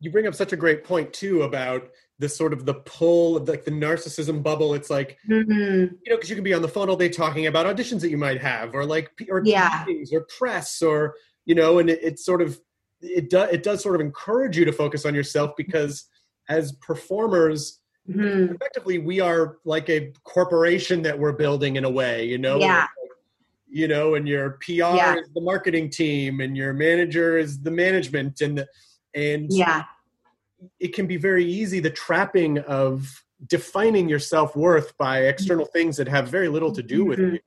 [0.00, 1.88] You bring up such a great point, too, about
[2.20, 4.74] the sort of the pull of like the narcissism bubble.
[4.74, 5.52] It's like, mm-hmm.
[5.52, 8.10] you know, because you can be on the phone all day talking about auditions that
[8.10, 9.84] you might have or like, or yeah.
[10.12, 11.14] or press or,
[11.46, 12.60] you know, and it, it's sort of,
[13.02, 16.04] it does it does sort of encourage you to focus on yourself because
[16.48, 18.54] as performers mm-hmm.
[18.54, 22.86] effectively we are like a corporation that we're building in a way you know yeah.
[23.68, 25.16] you know and your pr yeah.
[25.16, 28.66] is the marketing team and your manager is the management and the,
[29.14, 29.84] and yeah
[30.78, 36.06] it can be very easy the trapping of defining your self-worth by external things that
[36.08, 37.34] have very little to do with mm-hmm.
[37.34, 37.40] you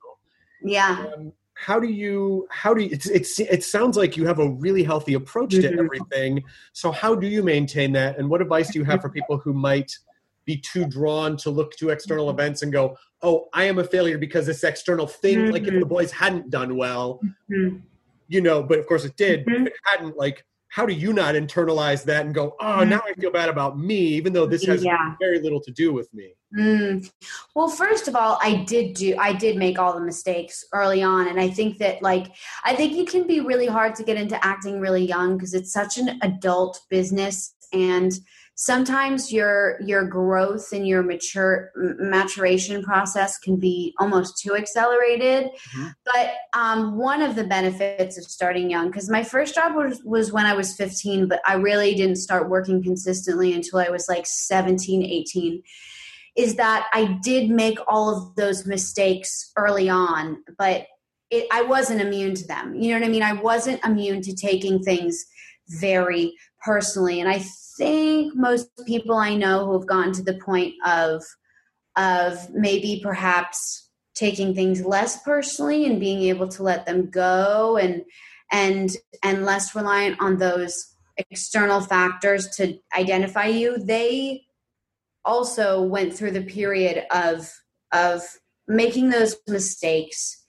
[0.72, 4.39] yeah um, how do you how do you it's, it's it sounds like you have
[4.39, 5.80] a really healthy approach to Mm-hmm.
[5.80, 6.43] everything
[6.74, 9.53] so how do you maintain that and what advice do you have for people who
[9.53, 9.91] might
[10.45, 12.39] be too drawn to look to external Mm-hmm.
[12.39, 15.86] events and go oh i am a failure because this external thing like if the
[15.86, 17.20] boys hadn't done well
[17.51, 17.84] Mhm.
[18.28, 19.61] you know but of course it did Mhm.
[19.61, 20.43] if it hadn't like
[20.74, 23.95] how do you not internalize that and go oh now i feel bad about me
[23.95, 25.13] even though this has Yeah.
[25.19, 27.09] very little to do with me Mm.
[27.55, 31.28] Well, first of all, I did do I did make all the mistakes early on
[31.28, 32.32] and I think that like
[32.63, 35.74] I think it can be really hard to get into acting really young because it's
[35.74, 38.11] such an adult business and
[38.56, 45.93] sometimes your your growth and your mature maturation process can be almost too accelerated Mhm.
[46.06, 50.32] but um, one of the benefits of starting young because my first job was, was
[50.32, 54.26] when i was 15 but i really didn't start working consistently until i was like
[54.28, 55.64] 17 18
[56.36, 60.88] is that I did make all of those mistakes early on, but
[61.30, 62.76] it, I wasn't immune to them.
[62.76, 63.24] You know what I mean?
[63.24, 65.24] I wasn't immune to taking things
[65.80, 66.34] very
[66.64, 67.20] personally.
[67.20, 67.39] And I
[67.78, 71.24] think most people I know who have gotten to the point of
[71.95, 78.03] of maybe perhaps taking things less personally and being able to let them go and
[78.51, 84.43] and and less reliant on those external factors to identify you, they
[85.26, 87.51] also went through the period of
[87.91, 88.21] of
[88.67, 90.39] making those mistakes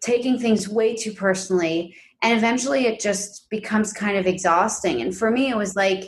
[0.00, 5.00] taking things way too personally and eventually it just becomes kind of exhausting.
[5.00, 6.04] And for me it was like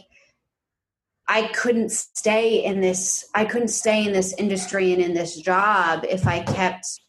[1.30, 6.04] i couldn't stay in this i couldn't stay in this industry and in this job
[6.08, 7.00] if i kept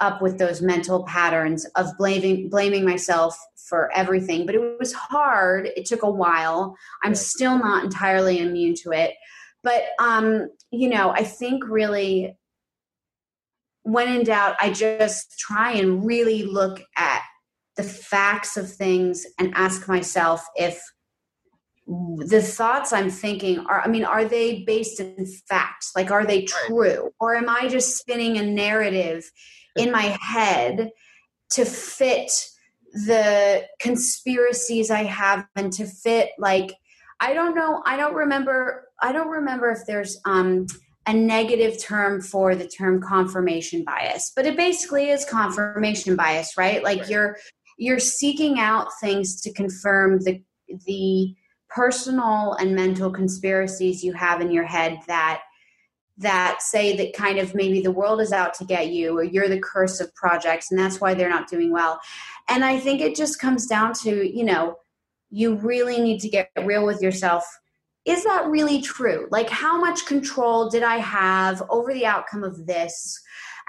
[0.00, 3.36] up with those mental patterns of blaming blaming myself
[3.68, 4.46] for everything.
[4.46, 5.68] But it was hard.
[5.76, 6.76] It took a while.
[7.02, 9.14] I'm still not entirely immune to it.
[9.64, 12.36] But um you know i think really
[13.82, 17.22] when in doubt i just try and really look at
[17.76, 20.82] the facts of things and ask myself if
[22.26, 26.42] the thoughts i'm thinking are i mean are they based in fact like are they
[26.42, 29.30] true or am i just spinning a narrative
[29.76, 30.90] in my head
[31.48, 32.30] to fit
[32.92, 36.74] the conspiracies i have and to fit like
[37.20, 40.66] i don't know i don't remember I don't remember if there's um,
[41.06, 46.82] a negative term for the term confirmation bias, but it basically is confirmation bias, right?
[46.82, 47.08] Like Right.
[47.08, 47.36] you're
[47.78, 50.42] you're seeking out things to confirm the
[50.86, 51.34] the
[51.68, 55.42] personal and mental conspiracies you have in your head that
[56.20, 59.48] that say that kind of maybe the world is out to get you or you're
[59.48, 62.00] the curse of projects and that's why they're not doing well.
[62.48, 64.78] And I think it just comes down to, you know,
[65.30, 67.44] you really need to get real with yourself
[68.08, 69.28] is that really true?
[69.30, 73.20] Like, how much control did I have over the outcome of this?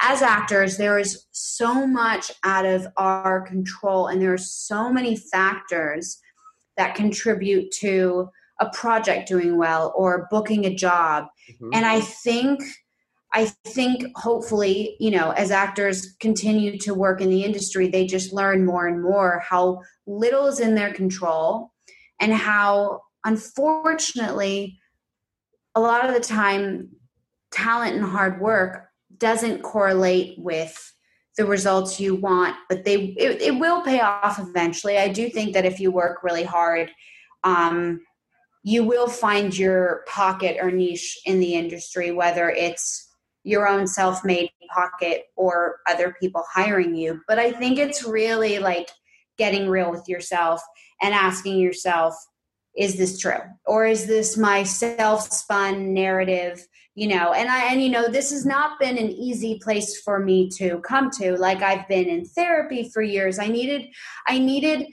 [0.02, 5.18] As actors, there is so much out of our control, and there are so many
[5.18, 6.20] factors
[6.80, 8.30] that contribute to
[8.62, 11.28] a project doing well or booking a job.
[11.52, 11.72] Mhm.
[11.74, 12.62] And I think,
[13.34, 18.32] I think hopefully, you know, as actors continue to work in the industry, they just
[18.32, 21.74] learn more and more how little is in their control
[22.20, 24.80] and how unfortunately
[25.76, 26.90] a lot of the time
[27.52, 30.94] talent and hard work doesn't correlate with
[31.40, 34.98] the results you want but they it, it will pay off eventually.
[34.98, 36.92] I do think that if you work really hard
[37.46, 38.02] um,
[38.64, 43.08] you will find your pocket or niche in the industry whether it's
[43.46, 47.22] your own self-made pocket or other people hiring you.
[47.26, 48.90] But i think it's really like
[49.38, 50.62] getting real with yourself
[51.02, 52.14] and asking yourself
[52.76, 53.42] is this true?
[53.66, 56.66] Or is this my self-spun narrative
[57.00, 60.20] you know and i and you know this has not been an easy place for
[60.20, 61.38] me to come to.
[61.38, 63.40] Like i've been in therapy for years.
[63.40, 63.88] I needed
[64.28, 64.88] i needed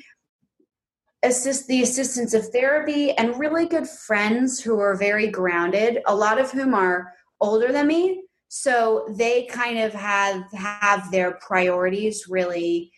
[1.23, 6.39] assist the assistance of therapy and really good friends who are very grounded a lot
[6.39, 8.23] of whom are older than me.
[8.49, 12.93] So they kind of have have their priorities really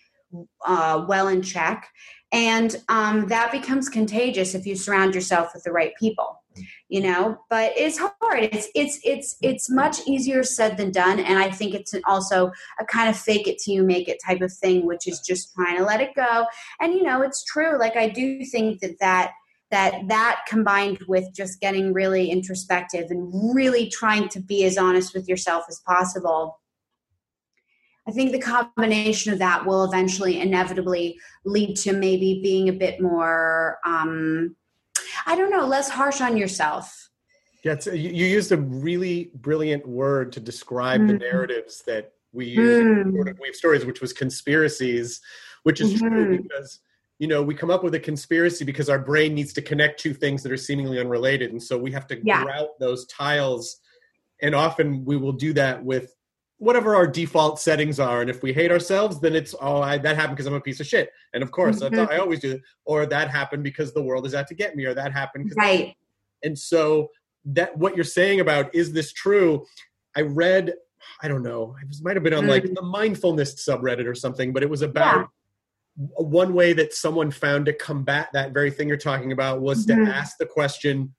[0.67, 1.89] uh, well in check.
[2.31, 6.43] And um, that becomes contagious if you surround yourself with the right people
[6.89, 8.45] you know but it's hard.
[8.45, 12.84] It's it's it's it's much easier said than done and i think it's also a
[12.84, 15.76] kind of fake it till you make it type of thing which is just trying
[15.76, 16.47] to let it go.
[16.80, 17.78] And you know it's true.
[17.78, 19.32] Like i do think that that
[19.70, 25.14] that that combined with just getting really introspective and really trying to be as honest
[25.14, 26.59] with yourself as possible
[28.07, 33.03] I think the combination of that will eventually inevitably lead to maybe being a bit
[33.03, 34.57] more um,
[35.29, 37.11] I don't know, less harsh on yourself.
[37.62, 41.09] Yeah, you, you used a really brilliant word to describe mm.
[41.09, 43.29] the narratives that we use mm.
[43.29, 45.20] in Wave Stories, which was conspiracies,
[45.64, 46.09] which is mm-hmm.
[46.09, 46.81] true because
[47.18, 50.14] you know we come up with a conspiracy because our brain needs to connect two
[50.14, 52.43] things that are seemingly unrelated, and so we have to yeah.
[52.43, 53.81] grout those tiles.
[54.41, 56.14] And often we will do that with
[56.59, 60.17] whatever our default settings are and if we hate ourselves then it's oh I, that
[60.17, 61.95] happened because i'm a piece of shit and of course mm-hmm.
[61.95, 64.85] that's i always do or that happened because the world is out to get me
[64.85, 65.57] or that happened because.
[65.57, 65.97] right
[66.43, 67.09] and so
[67.45, 69.65] that what you're saying about is this true
[70.17, 70.75] i read
[71.23, 74.53] i don't know it might have been on mm like the mindfulness subreddit or something
[74.53, 75.29] but it was about
[75.97, 76.07] yeah.
[76.17, 80.05] one way that someone found to combat that very thing you're talking about was mm-hmm.
[80.05, 81.15] to ask the question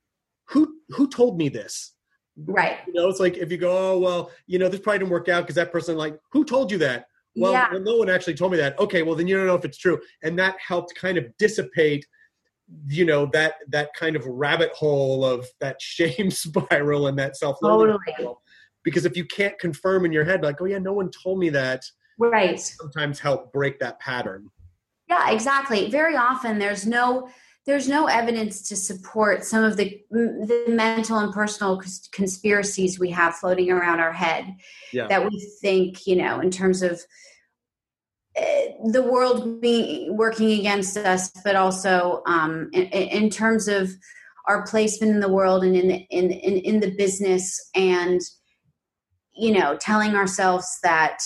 [0.49, 1.93] who who told me this
[2.45, 2.77] Right.
[2.87, 5.29] You know, it's like if you go, oh well, you know, this probably didn't work
[5.29, 7.05] out because that person like who told you that?
[7.35, 7.67] Well, yeah.
[7.71, 8.77] well, no one actually told me that.
[8.79, 12.05] Okay, well then you don't know if it's true, and that helped kind of dissipate,
[12.87, 17.57] you know, that that kind of rabbit hole of that shame spiral and that self
[17.61, 17.97] totally.
[18.83, 21.49] Because if you can't confirm in your head, like, oh yeah, no one told me
[21.49, 21.83] that,
[22.17, 22.59] right?
[22.59, 24.49] Sometimes help break that pattern.
[25.09, 25.89] Yeah, exactly.
[25.89, 27.29] Very often there's no
[27.69, 31.79] there's no evidence to support some of the the mental and personal
[32.11, 34.55] conspiracies we have floating around our head
[34.91, 35.05] yeah.
[35.05, 36.99] that we think you know in terms of
[38.35, 38.41] uh,
[38.91, 43.91] the world being working against us but also um, in, in, terms of
[44.47, 48.19] our placement in the world and in the, in, in in the business and
[49.37, 51.19] you know telling ourselves that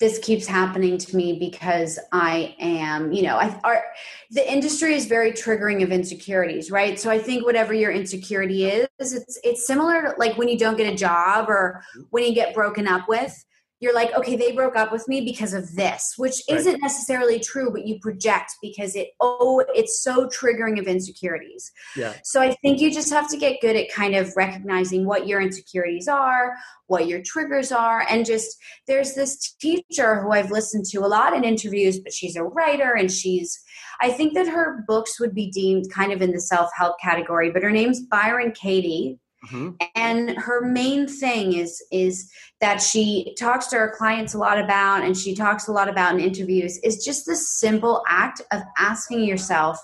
[0.00, 3.84] this keeps happening to me because I am, you know, I, our,
[4.30, 6.98] the industry is very triggering of insecurities, right?
[6.98, 10.78] So I think whatever your insecurity is, it's it's similar to like when you don't
[10.78, 12.06] get a job or mm-hmm.
[12.10, 13.44] when you get broken up with
[13.80, 16.58] you're like, okay, they broke up with me because of this, which right.
[16.58, 21.72] isn't necessarily true, but you project because it oh, it's so triggering of insecurities.
[21.96, 22.14] Yeah.
[22.22, 25.40] So I think you just have to get good at kind of recognizing what your
[25.40, 26.54] insecurities are,
[26.86, 28.56] what your triggers are, and just
[28.86, 32.94] there's this teacher who I've listened to a lot in interviews, but she's a writer
[32.94, 33.58] and she's
[34.02, 37.62] I think that her books would be deemed kind of in the self-help category, but
[37.62, 39.70] her name's Byron Katie Mm-hmm.
[39.94, 42.30] And her main thing is is
[42.60, 46.14] that she talks to her clients a lot about, and she talks a lot about
[46.14, 49.78] in interviews, is just the simple act of asking yourself,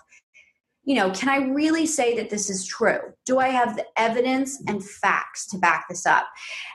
[0.84, 3.00] you know, can I really say that this is true?
[3.24, 6.26] Do I have the evidence and facts to back this up?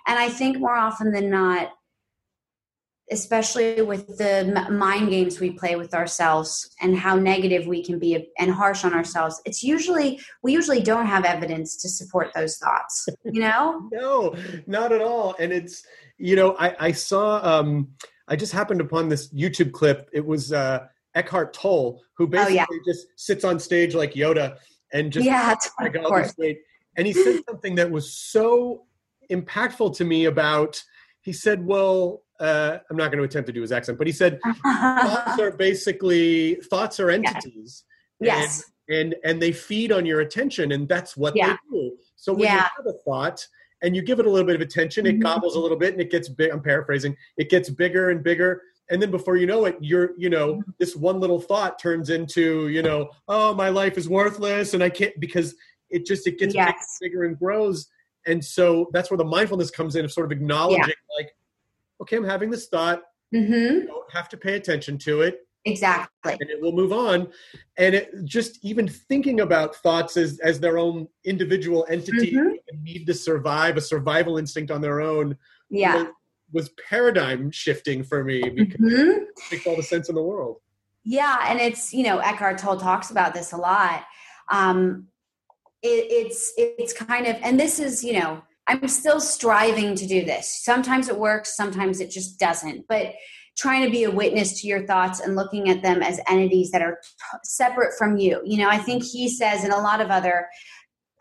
[0.07, 1.69] And I think more often than not,
[3.11, 8.29] especially with the mind games we play with ourselves and how negative we can be
[8.39, 13.07] and harsh on ourselves it's usually we usually don't have evidence to support those thoughts
[13.25, 13.87] you know?
[13.91, 14.35] No
[14.67, 15.35] not at all.
[15.39, 15.83] And it's
[16.17, 17.89] you know i i saw um
[18.27, 20.09] i just happened upon this youtube clip.
[20.13, 22.79] It was uh eckhart tolle who basically oh, yeah.
[22.85, 24.57] just sits on stage like yoda
[24.93, 25.95] and just yeah like,
[26.97, 28.85] and he said something that was so
[29.29, 30.81] impactful to me about
[31.21, 34.13] he said well uh, I'm not going to attempt to do his accent, but he
[34.13, 37.83] said thoughts are basically thoughts are entities.
[38.19, 38.63] Yes.
[38.89, 41.55] And, and, and they feed on your attention, and that's what yeah.
[41.71, 41.97] they do.
[42.15, 42.55] So when yeah.
[42.55, 43.47] you have a thought
[43.83, 45.21] and you give it a little bit of attention, it mm-hmm.
[45.21, 46.51] gobbles a little bit, and it gets big.
[46.51, 47.15] I'm paraphrasing.
[47.37, 50.71] It gets bigger and bigger, and then before you know it, you're you know mm-hmm.
[50.79, 54.89] this one little thought turns into you know oh my life is worthless, and I
[54.89, 55.55] can't because
[55.89, 56.97] it just it gets yes.
[56.99, 57.87] bigger, bigger and grows.
[58.27, 61.15] And so that's where the mindfulness comes in of sort of acknowledging yeah.
[61.17, 61.33] like
[62.01, 63.01] okay, I'm having this thought.
[63.33, 63.87] Mm-hmm.
[63.87, 65.39] Don't have to pay attention to it.
[65.63, 66.35] Exactly.
[66.39, 67.27] And it will move on.
[67.77, 72.55] And it just even thinking about thoughts as, as their own individual entity mm-hmm.
[72.69, 75.37] and need to survive, a survival instinct on their own.
[75.69, 75.97] Yeah.
[75.97, 76.07] Was,
[76.51, 79.21] was paradigm shifting for me because mm-hmm.
[79.21, 80.57] it makes all the sense in the world.
[81.03, 81.45] Yeah.
[81.47, 84.03] And it's, you know, Eckhart Tolle talks about this a lot.
[84.51, 85.07] Um,
[85.83, 88.41] it, it's, it's kind of, and this is, you know,
[88.71, 90.63] I'm still striving to do this.
[90.63, 92.87] Sometimes it works, sometimes it just doesn't.
[92.87, 93.13] But
[93.57, 96.81] trying to be a witness to your thoughts and looking at them as entities that
[96.81, 98.41] are t- separate from you.
[98.45, 100.47] You know, I think he says, and a lot of other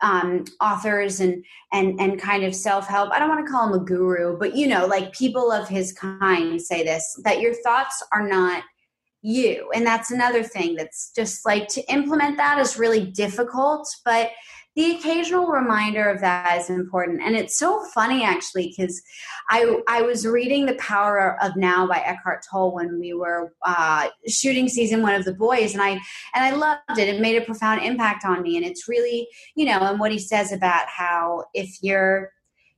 [0.01, 3.11] um, authors and and and kind of self help.
[3.11, 5.93] I don't want to call him a guru, but you know, like people of his
[5.93, 8.63] kind say this that your thoughts are not
[9.21, 14.31] you, and that's another thing that's just like to implement that is really difficult, but
[14.75, 17.21] the occasional reminder of that is important.
[17.21, 19.01] And it's so funny actually because
[19.49, 24.07] I, I was reading the power of now by eckhart tolle when we were uh,
[24.27, 25.99] shooting season one of the boys and i and
[26.35, 27.07] i loved it.
[27.07, 30.19] It made a profound impact on me and it's really you know and what he
[30.19, 32.31] says about how if you're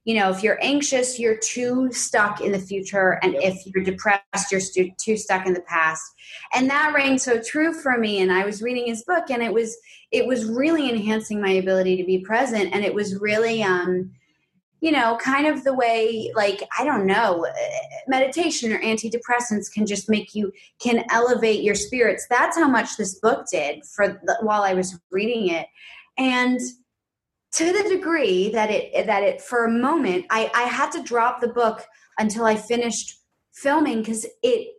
[0.05, 3.19] you know, if you're anxious, you're too stuck in the future.
[3.23, 6.03] And if you're depressed, you're stu- too stuck in the past.
[6.53, 8.21] And that rang so true for me.
[8.21, 9.77] And I was reading his book and it was,
[10.11, 12.73] it was really enhancing my ability to be present.
[12.73, 14.11] And it was really, um,
[14.81, 17.47] you know, kind of the way, like, I don't know,
[18.05, 20.51] meditation or antidepressants can just make you,
[20.81, 22.27] can elevate your spirits.
[22.29, 25.67] That's how much this book did for the, while I was reading it.
[26.17, 26.59] And,
[27.55, 31.39] to the degree that it that it for a moment I, I had to drop
[31.39, 31.85] the book
[32.17, 33.19] until I finished
[33.53, 34.69] filming because it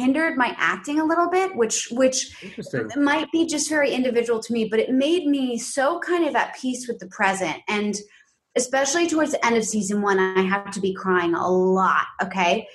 [0.00, 2.34] hindered my acting a little bit, which which
[2.96, 6.56] might be just very individual to me, but it made me so kind of at
[6.56, 7.56] peace with the present.
[7.68, 7.94] And
[8.56, 12.66] especially towards the end of season one, I have to be crying a lot, okay?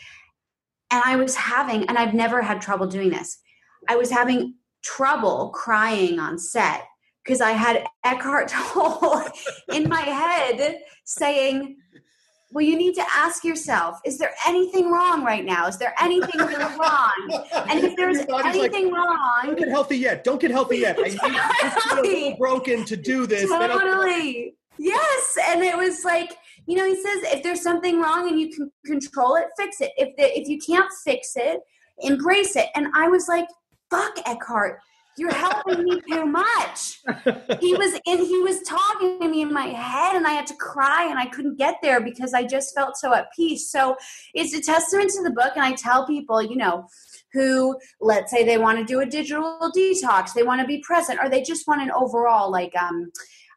[0.91, 3.39] And I was having, and I've never had trouble doing this,
[3.89, 6.85] I was having trouble crying on set
[7.25, 9.23] because I had Eckhart Tolle
[9.73, 11.77] in my head saying,
[12.51, 15.67] well, you need to ask yourself, is there anything wrong right now?
[15.67, 16.39] Is there anything
[16.79, 17.45] wrong?
[17.69, 19.41] And if there's anything like, wrong.
[19.43, 20.23] Don't get healthy yet.
[20.23, 20.97] Don't get healthy yet.
[20.99, 23.49] I need to broken to do this.
[23.49, 24.55] Totally.
[24.77, 25.37] Yes.
[25.47, 28.71] And it was like, you know, he says if there's something wrong and you can
[28.85, 29.91] control it, fix it.
[29.97, 31.59] If the, if you can't fix it,
[31.99, 32.67] embrace it.
[32.75, 33.47] And I was like,
[33.89, 34.79] fuck Eckhart
[35.17, 36.99] you're helping me too much.
[37.61, 40.55] He was in, he was talking to me in my head and I had to
[40.55, 43.71] cry and I couldn't get there because I just felt so at peace.
[43.71, 43.95] So
[44.33, 45.53] it's a testament to the book.
[45.55, 46.87] And I tell people, you know,
[47.33, 51.19] who let's say they want to do a digital detox, they want to be present,
[51.21, 53.11] or they just want an overall like um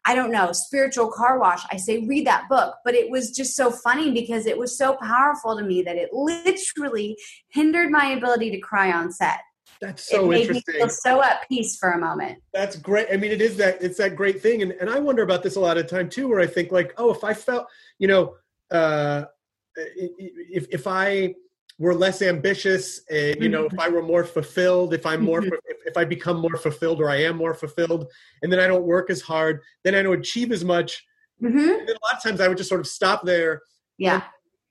[0.04, 1.62] I don't know, spiritual car wash.
[1.70, 4.96] I say read that book, but it was just so funny because it was so
[5.02, 7.16] powerful to me that it literally
[7.48, 9.40] hindered my ability to cry on set.
[9.80, 10.74] That's so it interesting.
[10.74, 12.38] Me feel so at peace for a moment.
[12.52, 13.08] That's great.
[13.12, 15.56] I mean, it is that it's that great thing, and and I wonder about this
[15.56, 17.66] a lot of time too, where I think like, oh, if I felt,
[17.98, 18.34] you know,
[18.70, 19.24] uh,
[19.76, 21.34] if if I
[21.78, 23.50] were less ambitious, uh, you mm-hmm.
[23.52, 25.54] know, if I were more fulfilled, if I'm more, mm-hmm.
[25.66, 28.10] if, if I become more fulfilled, or I am more fulfilled,
[28.42, 31.04] and then I don't work as hard, then I don't achieve as much.
[31.40, 31.56] Mm-hmm.
[31.56, 33.62] And then a lot of times I would just sort of stop there.
[33.96, 34.14] Yeah.
[34.14, 34.22] And,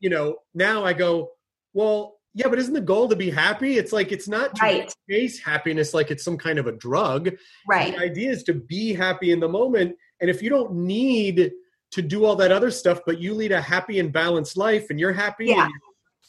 [0.01, 1.31] you know, now I go,
[1.73, 3.79] well, yeah, but isn't the goal to be happy?
[3.79, 4.93] It's like it's not to right.
[5.09, 7.31] chase happiness like it's some kind of a drug.
[7.67, 7.95] Right.
[7.95, 9.95] The idea is to be happy in the moment.
[10.21, 11.51] And if you don't need
[11.91, 14.99] to do all that other stuff, but you lead a happy and balanced life and
[14.99, 15.63] you're happy yeah.
[15.63, 15.73] and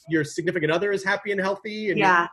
[0.08, 2.26] your significant other is happy and healthy and yeah.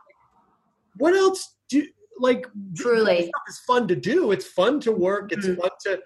[0.96, 1.86] what else do
[2.18, 4.32] like truly it's fun to do.
[4.32, 5.32] It's fun to work.
[5.32, 5.60] It's mm-hmm.
[5.60, 6.00] fun to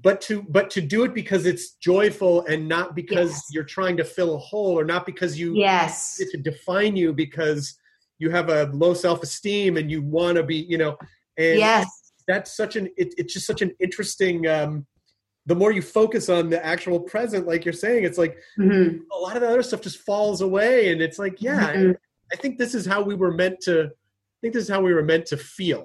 [0.00, 3.46] but to but to do it because it's joyful and not because yes.
[3.52, 7.78] you're trying to fill a hole or not because you yes to define you because
[8.18, 10.96] you have a low self-esteem and you want to be you know
[11.36, 14.86] and yes that's such an it, it's just such an interesting um
[15.44, 18.98] the more you focus on the actual present like you're saying it's like mm-hmm.
[19.12, 21.90] a lot of the other stuff just falls away and it's like yeah mm-hmm.
[21.90, 21.94] I,
[22.32, 24.94] I think this is how we were meant to i think this is how we
[24.94, 25.84] were meant to feel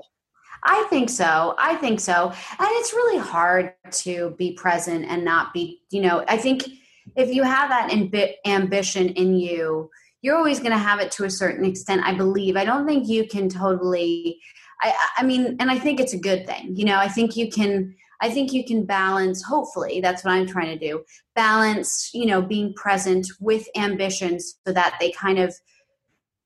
[0.70, 1.56] I think so.
[1.58, 2.28] I think so.
[2.28, 6.64] And it's really hard to be present and not be, you know, I think
[7.16, 9.90] if you have that ambi- ambition in you,
[10.22, 12.58] you're always going to have it to a certain extent, I believe.
[12.58, 14.40] I don't think you can totally
[14.82, 16.76] I I mean, and I think it's a good thing.
[16.76, 20.48] You know, I think you can I think you can balance, hopefully, that's what I'm
[20.48, 21.04] trying to do.
[21.36, 25.56] Balance, you know, being present with ambitions so that they kind of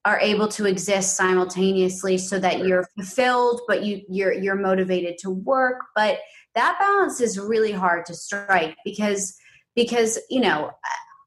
[0.05, 5.29] are able to exist simultaneously so that you're fulfilled but you you're you're motivated to
[5.29, 5.79] work.
[5.95, 6.19] But
[6.55, 9.35] that balance is really hard to strike because
[9.75, 10.71] because you know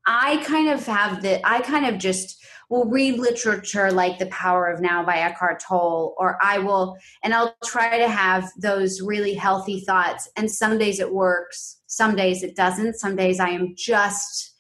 [0.07, 4.67] i kind of have the i kind of just will read literature like the power
[4.67, 9.35] of now by eckhart tolle or i will and i'll try to have those really
[9.35, 10.29] healthy thoughts.
[10.37, 12.95] And some days it works some days it doesn't.
[12.95, 14.54] Some days i am just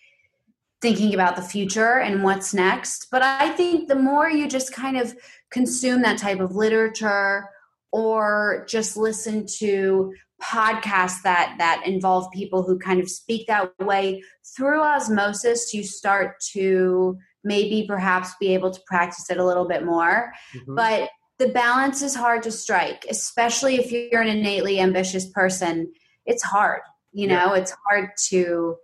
[0.85, 3.07] thinking about the future and what's next.
[3.11, 5.17] But I think the more you just kind of
[5.51, 7.49] consume that type of literature
[7.91, 10.13] or just listen to
[10.43, 14.23] podcasts that that involve people who kind of speak that way
[14.55, 19.87] through osmosis you start to maybe perhaps be able to practice it a little bit
[19.87, 20.35] more.
[20.55, 20.75] Mm-hmm.
[20.75, 21.09] But
[21.39, 25.91] the balance is hard to strike, especially if you're an innately ambitious person.
[26.27, 26.83] It's hard,
[27.13, 27.63] you know, yeah.
[27.63, 28.77] it's hard to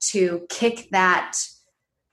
[0.00, 1.36] to kick that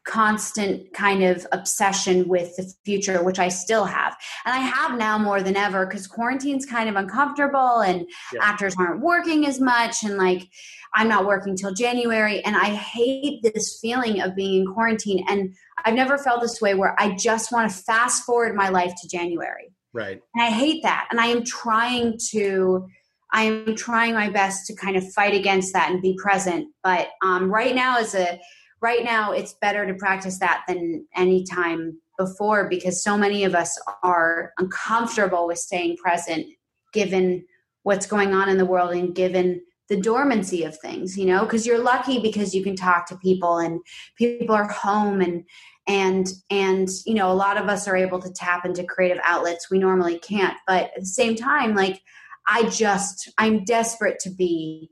[0.08, 4.16] constant kind of obsession with the future, which I still have.
[4.46, 8.40] And I have now more than ever because quarantine's kind of uncomfortable and yeah.
[8.42, 10.04] actors aren't working as much.
[10.04, 10.48] And like,
[10.96, 12.44] I'm not working till January.
[12.46, 15.26] And I hate this feeling of being in quarantine.
[15.28, 18.94] And I've never felt this way where I just want to fast forward my life
[19.02, 19.74] to January.
[19.94, 20.22] Right.
[20.36, 21.08] And I hate that.
[21.12, 22.88] And I am trying to.
[23.32, 26.68] I am trying my best to kind of fight against that and be present.
[26.84, 28.40] But um, right now, as a
[28.82, 33.56] right now it's better to practice that than any time before because so many of
[33.56, 36.46] us are uncomfortable with staying present
[36.94, 37.44] given
[37.84, 41.66] what's going on in the world and given the dormancy of things you know because
[41.66, 43.80] you're lucky because you can talk to people and
[44.18, 45.44] people are home and
[45.88, 49.72] and and you know a lot of us are able to tap into creative outlets
[49.72, 52.02] we normally can't but at the same time like
[52.48, 54.90] i just i'm desperate to be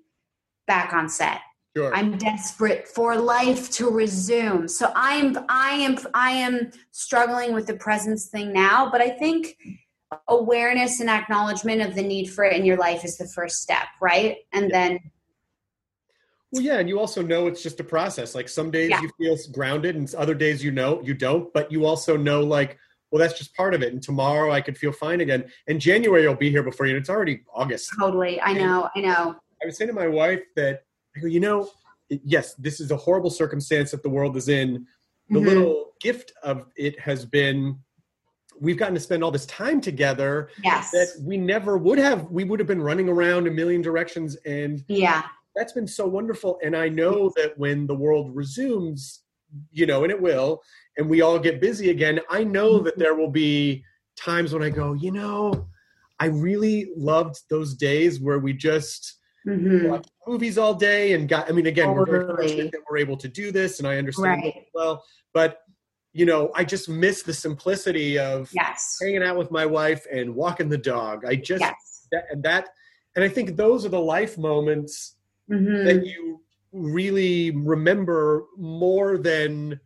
[0.68, 1.42] back on set
[1.76, 1.94] Sure.
[1.94, 4.70] I'm desperate for life to resume.
[4.70, 9.58] So I'm I am I am struggling with the presence thing now, but I think
[10.30, 13.88] awareness and acknowledgement of the need for it in your life is the first step,
[14.02, 14.38] right?
[14.54, 15.00] And then
[16.52, 18.34] well, yeah, and you also know it's just a process.
[18.34, 19.02] Like some days yeah.
[19.02, 21.52] you feel grounded, and other days you know you don't.
[21.54, 22.78] But you also know, like,
[23.16, 23.94] well, that's just part of it.
[23.94, 25.46] And tomorrow I could feel fine again.
[25.68, 26.96] And January will be here before you.
[26.96, 27.90] And it's already August.
[27.98, 29.38] Totally, I know, I know.
[29.64, 30.84] I was saying to my wife that
[31.16, 31.70] I go, you know,
[32.10, 34.86] yes, this is a horrible circumstance that the world is in.
[35.30, 35.48] The mm-hmm.
[35.48, 37.80] little gift of it has been
[38.60, 40.92] we've gotten to spend all this time together yes.
[40.92, 42.30] that we never would have.
[42.30, 45.24] We would have been running around a million directions, and yeah,
[45.56, 46.60] that's been so wonderful.
[46.62, 49.22] And I know that when the world resumes,
[49.72, 50.62] you know, and it will,
[50.98, 53.02] and we all get busy again, I know that mm-hmm.
[53.02, 53.84] there will be
[54.16, 55.68] times when I go, you know,
[56.20, 59.16] I really loved those days where we just
[59.46, 59.90] mm-hmm.
[59.90, 61.50] watched movies all day and got.
[61.50, 62.12] I mean, again, totally.
[62.12, 64.66] we're very fortunate that we're able to do this, and I understand right.
[64.74, 65.04] well.
[65.34, 65.60] But
[66.14, 68.98] you know, I just miss the simplicity of yes.
[69.02, 71.26] hanging out with my wife and walking the dog.
[71.26, 72.08] I just yes.
[72.14, 72.70] that, and that,
[73.16, 75.16] and I think those are the life moments
[75.52, 75.86] mm-hmm.
[75.86, 76.40] that you
[76.72, 79.80] really remember more than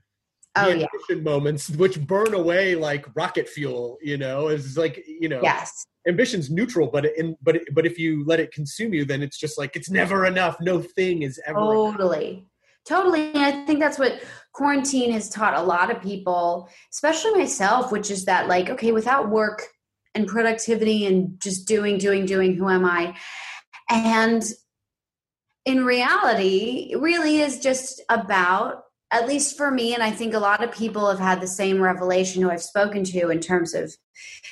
[0.66, 1.16] oh, yeah.
[1.16, 3.98] moments, which burn away like rocket fuel.
[4.02, 8.26] You know, it's like you know, yes, ambition's neutral, but in but but if you
[8.26, 10.58] let it consume you, then it's just like it's never enough.
[10.62, 12.30] No thing is ever totally.
[12.30, 12.44] Enough.
[12.86, 13.32] Totally.
[13.34, 14.20] And I think that's what
[14.54, 19.30] quarantine has taught a lot of people, especially myself, which is that, like, okay, without
[19.30, 19.62] work
[20.16, 23.16] and productivity and just doing, doing, doing, who am I?
[23.92, 24.44] And
[25.66, 30.40] in reality, it really is just about at least for me, and I think a
[30.40, 33.96] lot of people have had the same revelation who I've spoken to in terms of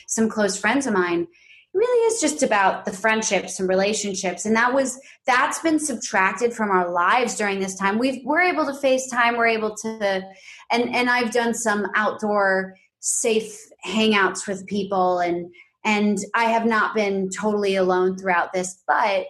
[0.07, 1.27] some close friends of mine.
[1.73, 6.53] It really is just about the friendships and relationships, and that was that's been subtracted
[6.53, 7.99] from our lives during this time.
[7.99, 10.23] We've we're able to FaceTime, we're able to,
[10.71, 15.53] and and I've done some outdoor safe hangouts with people, and
[15.85, 19.27] and I have not been totally alone throughout this, but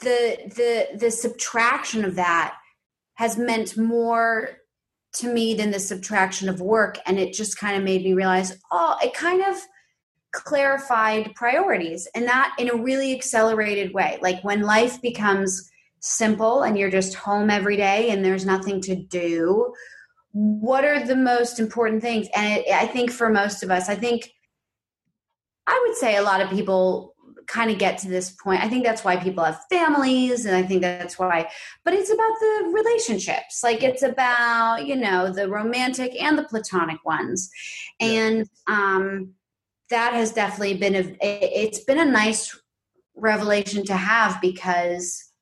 [0.00, 2.56] the the the subtraction of that
[3.22, 4.48] has meant more
[5.12, 6.98] to me than the subtraction of work.
[7.06, 9.56] And it just kind of made me realize oh it kind of
[10.32, 14.18] clarified priorities and that in a really accelerated way.
[14.20, 15.70] Like when life becomes
[16.00, 19.72] simple and you're just home every day and there's nothing to do
[20.32, 22.26] what are the most important things?
[22.34, 24.32] And it, i think for most of us i think
[25.66, 27.11] i would say a lot of people
[27.46, 28.62] kind of get to this point.
[28.62, 31.48] I think that's why people have families, and I think that's why,
[31.84, 33.62] but it's about the relationships.
[33.62, 37.50] Like it's about, you know, the romantic and the platonic ones.
[38.00, 39.34] And um,
[39.90, 42.58] that has definitely been a, it's been a nice
[43.14, 45.32] revelation to have because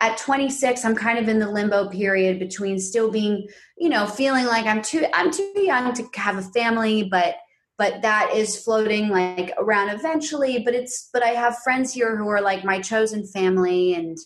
[0.00, 4.46] at 26 i'm kind of in the limbo period between still being you know feeling
[4.46, 7.36] like i'm too i'm too young to have a family but
[7.78, 12.28] but that is floating like around eventually but it's but i have friends here who
[12.28, 14.18] are like my chosen family and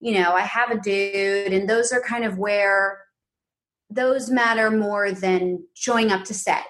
[0.00, 3.04] you know i have a dude and those are kind of where
[3.90, 6.64] those matter more than showing up to set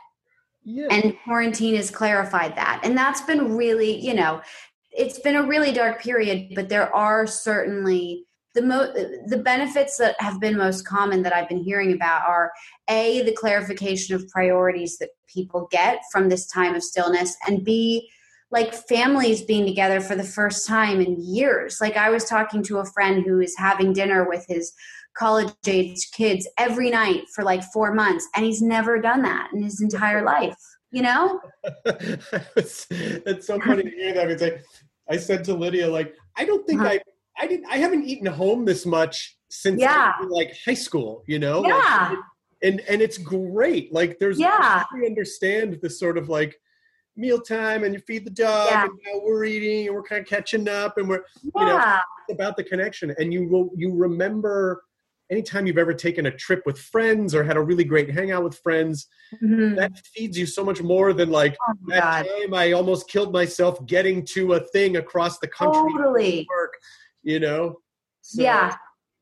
[0.65, 0.89] yeah.
[0.91, 4.41] and quarantine has clarified that and that's been really you know
[4.93, 8.93] it's been a really dark period but there are certainly the mo-
[9.27, 12.51] the benefits that have been most common that I've been hearing about are
[12.89, 18.09] a the clarification of priorities that people get from this time of stillness and b
[18.53, 22.79] like families being together for the first time in years like I was talking to
[22.79, 24.73] a friend who is having dinner with his
[25.17, 29.63] college age kids every night for like four months, and he's never done that in
[29.63, 30.57] his entire life.
[30.93, 31.41] You know?
[32.57, 34.31] it's, it's so funny to hear that.
[34.31, 34.63] It's like
[35.09, 36.91] I said to Lydia, like I don't think Uh-huh.
[36.91, 37.01] I
[37.39, 40.13] I didn't I haven't eaten home this much since Yeah.
[40.19, 41.25] I like high school.
[41.27, 41.61] You know?
[41.61, 42.17] Like, Yeah.
[42.63, 43.93] and and it's great.
[43.93, 44.85] Like there's Yeah.
[44.95, 46.61] We understand the sort of like
[47.17, 48.85] mealtime and you feed the dog Yeah.
[48.85, 52.01] and now we're eating and we're kind of catching up and we're you know Yeah.
[52.29, 54.85] it's about the connection and you will you remember
[55.31, 58.59] anytime you've ever taken a trip with friends or had a really great hangout with
[58.59, 59.07] friends
[59.43, 59.77] Mhm.
[59.77, 62.27] that feeds you so much more than like Oh that God.
[62.41, 66.47] time I almost killed myself getting to a thing across the country to Totally.
[67.23, 67.77] You know
[68.23, 68.75] So Yeah.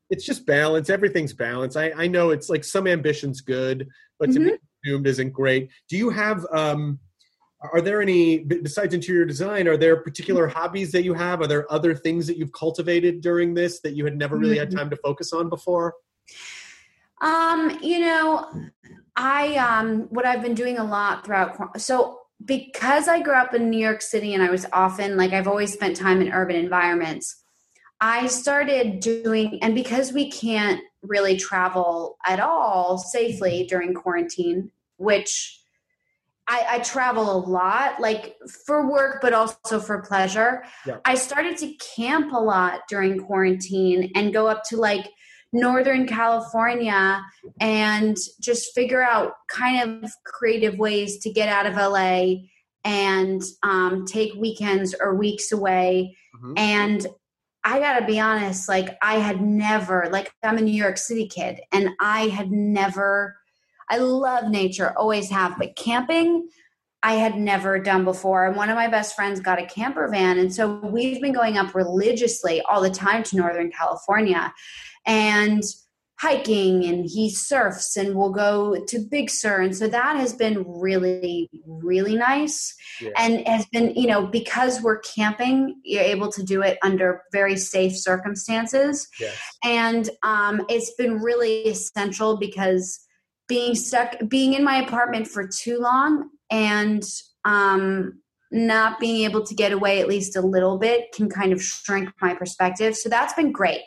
[0.09, 3.87] it's just balance everything's balance I, I know it's like some ambition's good
[4.19, 4.45] but to Mhm.
[4.45, 6.99] be consumed isn't great do you have um
[7.73, 10.57] are there any besides interior design are there particular Mm-hmm.
[10.59, 14.05] hobbies that you have are there other things that you've cultivated during this that you
[14.05, 14.77] had never really had Mhm.
[14.77, 15.93] time to focus on before
[17.21, 18.49] Um, you know,
[19.15, 23.69] I um what I've been doing a lot throughout so because I grew up in
[23.69, 27.43] New York City and I was often like I've always spent time in urban environments.
[28.01, 35.59] I started doing and because we can't really travel at all safely during quarantine, which
[36.47, 38.35] I, I travel a lot, like
[38.65, 40.63] for work, but also for pleasure.
[40.85, 40.97] Yeah.
[41.05, 45.07] I started to camp a lot during quarantine and go up to like
[45.53, 47.21] Northern California
[47.59, 52.45] and just figure out kind of creative ways to get out of LA
[52.83, 56.15] and um, take weekends or weeks away.
[56.41, 56.53] Mhm.
[56.57, 57.07] And
[57.63, 61.59] I gotta be honest, like I had never, like I'm a New York City kid,
[61.71, 63.37] and I had never,
[63.89, 66.47] I love nature, always have, but camping,
[67.01, 68.45] I had never done before.
[68.45, 70.37] And one of my best friends got a camper van.
[70.37, 74.53] And so we've been going up religiously all the time to Northern California
[75.05, 75.63] and
[76.19, 79.61] hiking and he surfs and we'll go to Big Sur.
[79.61, 82.75] And so that has been really, really nice.
[82.99, 83.11] Yeah.
[83.15, 87.55] And has been, you know, because we're camping, you're able to do it under very
[87.55, 89.07] safe circumstances.
[89.19, 92.99] yes And um, it's been really essential because
[93.47, 97.03] being stuck, being in my apartment for too long and
[97.45, 98.21] um,
[98.51, 102.09] not being able to get away at least a little bit can kind of shrink
[102.21, 102.95] my perspective.
[102.95, 103.81] So that's been great.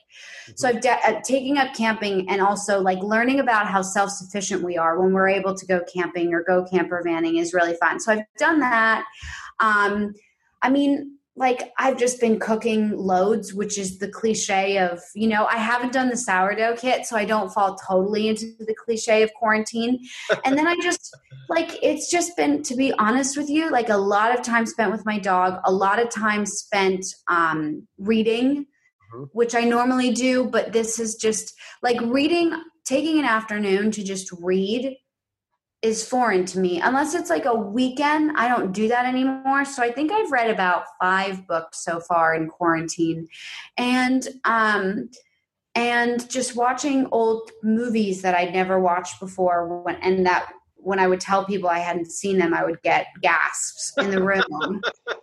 [0.57, 4.63] So I've de- uh, taking up camping and also like learning about how self sufficient
[4.63, 8.01] we are when we're able to go camping or go camper vanning is really fun.
[8.01, 9.05] So I've done that.
[9.61, 10.15] Um,
[10.61, 15.45] I mean, like I've just been cooking loads, which is the cliche of, you know,
[15.45, 19.35] I haven't done the sourdough kit, so I don't fall totally into the cliche of
[19.35, 19.99] quarantine.
[20.45, 21.15] and then I just
[21.49, 24.93] like it's just been to be honest with you, like a lot of time spent
[24.93, 28.67] with my dog, a lot of time spent um reading,
[29.13, 29.29] Mhm.
[29.33, 32.53] which I normally do, but this is just like reading
[32.85, 34.97] taking an afternoon to just read
[35.83, 36.81] is foreign to me.
[36.81, 39.65] Unless it's like a weekend i don't do that anymore.
[39.65, 43.29] So i think i've read about five books so far in quarantine.
[43.77, 45.11] And um
[45.75, 51.07] and just watching old movies that i'd never watched before when, and that when i
[51.07, 54.81] would tell people i hadn't seen them i would get gasps in the room.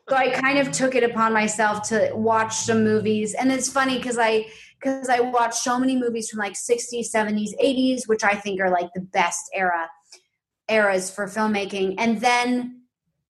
[0.10, 3.34] So i kind of took it upon myself to watch some movies.
[3.34, 4.46] And it's funny because i
[4.82, 8.70] because i watched so many movies from like 60s 70s 80s which i think are
[8.70, 9.88] like the best era
[10.70, 11.96] eras for filmmaking.
[11.98, 12.76] And then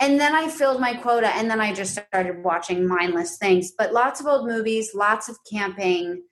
[0.02, 3.72] and then i filled my quota and then i just started watching mindless things.
[3.78, 6.24] But lots of old movies lots of camping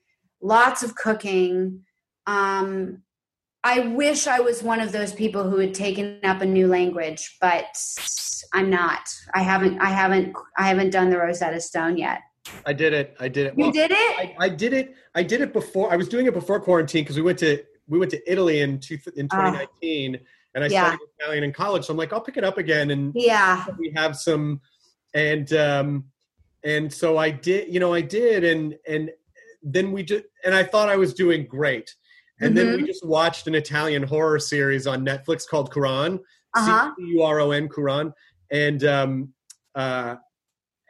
[0.41, 1.81] lots of cooking.
[2.25, 3.03] Um
[3.63, 7.37] i wish i was one of those people who had taken up a new language
[7.41, 7.65] but
[8.53, 9.09] i'm not.
[9.33, 12.21] I haven't i haven't i haven't done the rosetta stone yet.
[12.65, 13.15] I did it.
[13.19, 13.57] I did it.
[13.57, 13.95] You Well, did it?
[13.97, 14.95] I, I did it.
[15.15, 15.91] I did it before.
[15.91, 18.79] I was doing it before quarantine because we went to we went to Italy in
[18.79, 20.19] two, in 2019,
[20.57, 20.71] and I Ah.
[20.71, 20.87] Yeah.
[20.87, 21.85] studied Italian in college.
[21.85, 24.59] So I'm like, I'll pick it up again, and yeah we have some,
[25.13, 26.05] and um,
[26.63, 27.71] and so I did.
[27.73, 29.11] You know, I did, and and
[29.63, 31.93] then we just and I thought I was doing great,
[32.41, 32.81] and then Mm-hmm.
[32.81, 36.19] we just watched an Italian horror series on Netflix called Curon,
[36.55, 36.91] Uh-huh.
[36.97, 38.13] C U R O N Curon,
[38.51, 39.33] and um,
[39.75, 40.15] uh,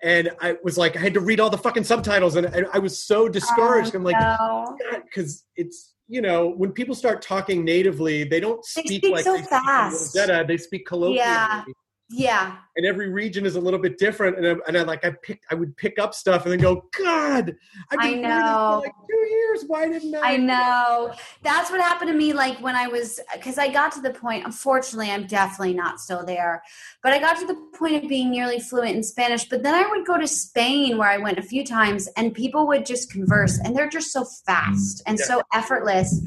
[0.04, 2.80] and I was like, I had to read all the fucking subtitles, and I, I
[2.80, 3.96] was so discouraged.
[3.96, 5.00] I'm like, Oh, no.
[5.04, 9.24] because it's you know when people start talking natively, they don't They speak, speak like
[9.24, 9.92] so they speak in.
[9.92, 10.46] Rosetta.
[10.48, 11.18] They speak colloquially.
[11.18, 11.64] Yeah.
[12.10, 12.56] Yeah.
[12.78, 14.38] And every region is a little bit different.
[14.38, 16.86] And I, and I like I picked I would pick up stuff and then go,
[16.98, 17.54] God,
[17.92, 18.82] I've I been know.
[18.82, 19.64] for like two years.
[19.68, 20.34] Why didn't I?
[20.34, 21.14] I know.
[21.44, 22.32] That's what happened to me.
[22.32, 26.24] Like when I was, because I got to the point, unfortunately, I'm definitely not still
[26.26, 26.64] there,
[27.04, 29.44] but I got to the point of being nearly fluent in Spanish.
[29.50, 32.68] But then I would go to Spain, where I went a few times, and people
[32.68, 35.26] would just converse, and they're just so fast and Yeah.
[35.26, 36.22] so effortless.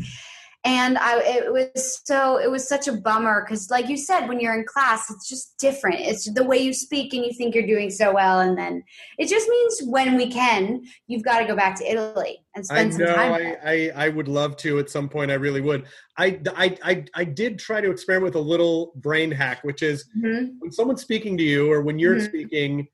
[0.64, 4.40] And I, it was so, it was such a bummer because, like you said, when
[4.40, 6.00] you're in class, it's just different.
[6.00, 8.82] It's the way you speak, and you think you're doing so well, and then
[9.16, 12.74] it just means when we can, you've got to go back to Italy and I
[12.74, 13.14] spend some know.
[13.16, 13.32] time.
[13.32, 13.56] I.
[13.64, 15.30] I I would love to at some point.
[15.30, 15.86] I really would.
[16.18, 20.10] I, I I I did try to experiment with a little brain hack, which is
[20.18, 20.56] Mhm.
[20.58, 22.26] when someone's speaking to you or when you're Mhm.
[22.26, 22.88] speaking,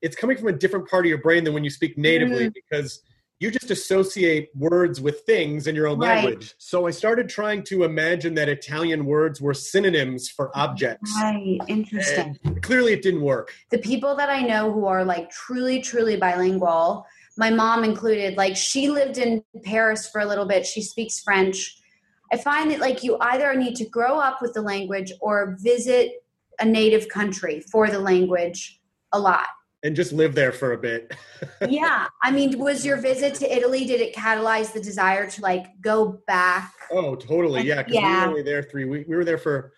[0.00, 2.52] it's coming from a different part of your brain than when you speak natively Mm-hmm.
[2.70, 3.02] because
[3.40, 6.22] you just associate words with things in your own Right.
[6.22, 6.54] language.
[6.58, 11.10] So I started trying to imagine that Italian words were synonyms for objects.
[11.22, 12.38] Right, interesting.
[12.44, 13.52] And clearly, it didn't work.
[13.70, 17.06] the people that I know who are like truly, truly bilingual,
[17.38, 20.66] my mom included, like she lived in Paris for a little bit.
[20.66, 21.78] She speaks French.
[22.32, 26.12] I find that like you either need to grow up with the language or visit
[26.60, 28.80] a native country for the language
[29.12, 29.46] a lot.
[29.82, 31.14] And just live there for a bit.
[31.68, 32.06] yeah.
[32.22, 36.20] I mean, was your visit to Italy, did it catalyze the desire to like go
[36.26, 36.72] back?
[36.90, 37.62] Oh, totally.
[37.62, 39.08] Yeah, because we were only there three weeks.
[39.08, 39.72] We were there for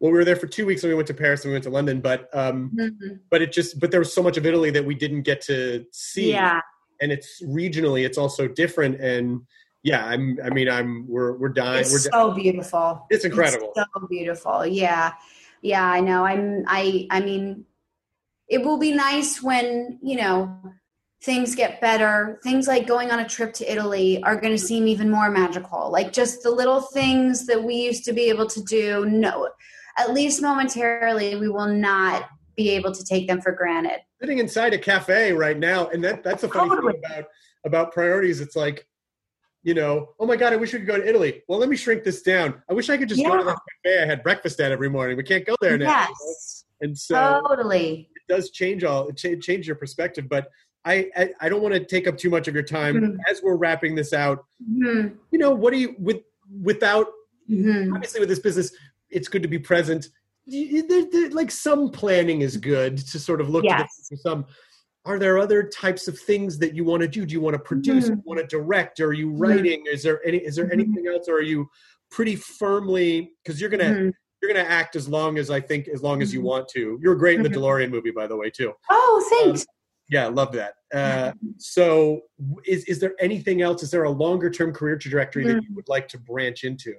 [0.00, 1.64] well, we were there for two weeks, and we went to Paris and we went
[1.64, 2.00] to London.
[2.00, 3.20] But um, Mhm.
[3.30, 5.84] but it just but there was so much of Italy that we didn't get to
[5.92, 6.32] see.
[6.32, 6.60] Yeah.
[7.02, 9.00] and it's regionally, it's also different.
[9.00, 9.42] And
[9.82, 10.38] yeah, I'm.
[10.42, 11.06] I mean, I'm.
[11.08, 11.80] We're we're dying.
[11.82, 13.06] It's we're so beautiful.
[13.10, 13.72] It's incredible.
[13.76, 14.66] so beautiful.
[14.66, 15.12] Yeah.
[15.62, 16.24] Yeah, I know.
[16.24, 17.64] I'm I I mean
[18.50, 20.54] it will be nice when, you know,
[21.22, 22.38] things get better.
[22.42, 25.90] Things like going on a trip to Italy are going to seem even more magical.
[25.90, 29.48] Like just the little things that we used to be able to do, no
[29.98, 33.98] at least momentarily we will not be able to take them for granted.
[34.20, 36.92] sitting inside a cafe right now, and that that's the funny Totally.
[36.94, 37.24] thing about
[37.64, 38.40] about priorities.
[38.40, 38.86] It's like.
[39.62, 41.42] You know, oh my God, I wish we could go to Italy.
[41.46, 42.62] Well, let me shrink this down.
[42.70, 43.44] I wish I could just go to Yeah.
[43.44, 45.18] that cafe I had breakfast at every morning.
[45.18, 45.84] We can't go there now.
[45.84, 46.06] you know?
[46.08, 46.64] Yes.
[46.80, 48.08] And so Totally.
[48.30, 50.48] Does change all change your perspective but
[50.84, 53.16] I, I i don't want to take up too much of your time Mhm.
[53.28, 54.44] as we're wrapping this out
[54.78, 55.16] Mhm.
[55.32, 56.20] you know what do you with
[56.62, 57.08] without
[57.50, 57.92] Mhm.
[57.94, 58.72] obviously with this business
[59.10, 60.08] it's good to be present
[60.46, 64.06] there- there- like some planning is good to sort of look Yes.
[64.08, 64.20] future.
[64.22, 64.46] some
[65.06, 67.64] are there other types of things that you want to do do you want to
[67.72, 68.08] produce Mhm.
[68.08, 70.72] do you want to direct are you writing is there any is there Mhm.
[70.78, 71.68] anything else or are you
[72.16, 74.12] pretty firmly because you're gonna
[74.42, 77.14] You're gonna act as long as i think as long as you want to you're
[77.14, 77.54] great in the Mhm.
[77.54, 79.66] delorean movie by the way too Oh, thanks.
[80.08, 80.74] yeah, love that.
[80.92, 82.22] Uh, so,
[82.66, 83.82] is is there anything else?
[83.84, 86.94] Is there a longer term career trajectory that you would like to branch into?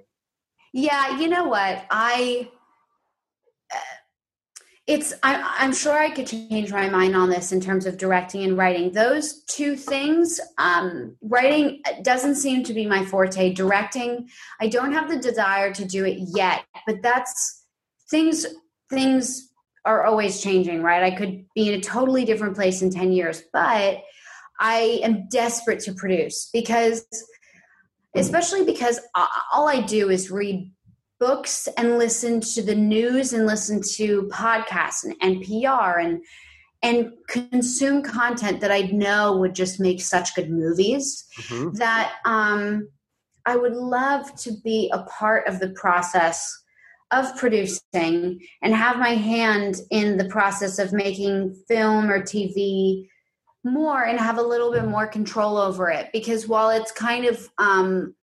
[0.72, 1.86] Yeah, you know what?
[1.90, 2.50] I
[4.92, 8.44] it's I, I'm sure I could change my mind on this in terms of directing
[8.44, 8.92] and writing.
[8.92, 13.54] Those two things, um, writing doesn't seem to be my forte.
[13.54, 16.66] Directing, I don't have the desire to do it yet.
[16.86, 17.64] But that's
[18.10, 18.46] things.
[18.90, 19.48] Things
[19.86, 21.02] are always changing, right?
[21.02, 24.04] I could be in a totally different place in ten years, but
[24.60, 27.06] I am desperate to produce because
[28.14, 29.00] especially because
[29.54, 30.70] all I do is read
[31.22, 36.22] books and listen to the news and listen to podcasts and NPR and
[36.84, 41.28] and consume content that I know would just make such good movies
[41.74, 42.90] that um,
[43.46, 46.52] I would love to be a part of the process
[47.12, 53.08] of producing and have my hand in the process of making film or TV
[53.64, 57.48] more and have a little bit more control over it because while it's kind of
[57.60, 58.16] um,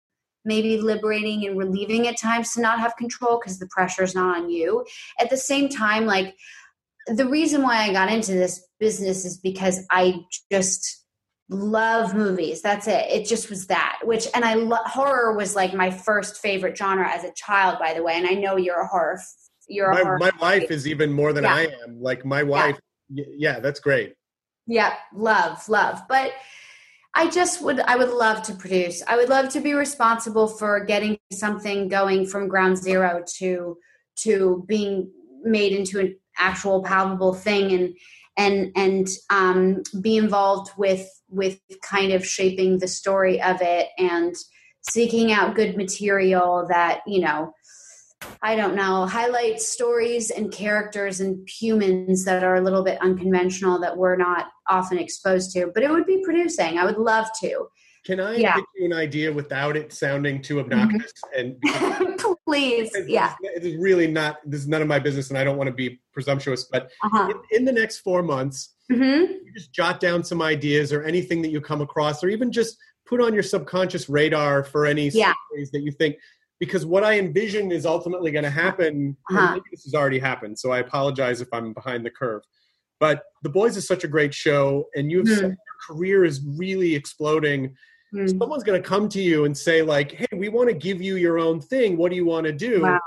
[0.47, 4.36] maybe liberating and relieving at times to not have control because the pressure is not
[4.36, 4.85] on you
[5.20, 6.35] at the same time like
[7.09, 10.14] the reason why i got into this business is because i
[10.51, 11.05] just
[11.48, 15.73] love movies that's it it just was that which and i lo- horror was like
[15.74, 18.86] my first favorite genre as a child by the way and i know you're a
[18.86, 21.55] horror f- you're a My, horror my wife is even more than Yeah.
[21.55, 22.01] I am.
[22.01, 22.78] Like my wife,
[23.09, 24.14] y- yeah, that's great.
[24.66, 26.02] Yeah, love, love.
[26.09, 26.32] But
[27.17, 29.03] I just would I would love to produce.
[29.09, 33.79] I would love to be responsible for getting something going from ground zero to
[34.17, 35.11] to being
[35.43, 37.97] made into an actual palpable thing and
[38.37, 44.35] and and um, be involved with with kind of shaping the story of it and
[44.83, 47.51] seeking out good material that you know
[48.43, 53.79] I don't know, highlight stories and characters and humans that are a little bit unconventional
[53.81, 55.71] that we're not often exposed to.
[55.75, 56.79] But it would be producing.
[56.79, 57.67] I would love to.
[58.05, 58.55] Can I Yeah.
[58.55, 61.13] pitch you an idea without it sounding too obnoxious?
[61.37, 61.57] And
[62.47, 63.35] Please, because yeah.
[63.41, 64.39] it is really not.
[64.49, 66.65] This is none of my business, and I don't want to be presumptuous.
[66.71, 67.33] But Uh-huh.
[67.53, 71.43] in, in the next four months, hmm you just jot down some ideas or anything
[71.43, 75.33] that you come across, or even just put on your subconscious radar for any Yeah.
[75.49, 76.17] stories that you think.
[76.59, 79.16] Because what I envision is ultimately going to happen.
[79.31, 79.61] Uh-huh.
[79.70, 82.43] This has already happened, so I apologize if I'm behind the curve.
[82.99, 85.43] But The Boys is such a great show, and you've Mhm.
[85.51, 85.57] your
[85.87, 87.77] career is really exploding.
[88.15, 88.39] Mm.
[88.39, 91.16] Someone's going to come to you and say, like, "Hey, we want to give you
[91.16, 91.99] your own thing.
[91.99, 93.01] What do you want to do?" Wow.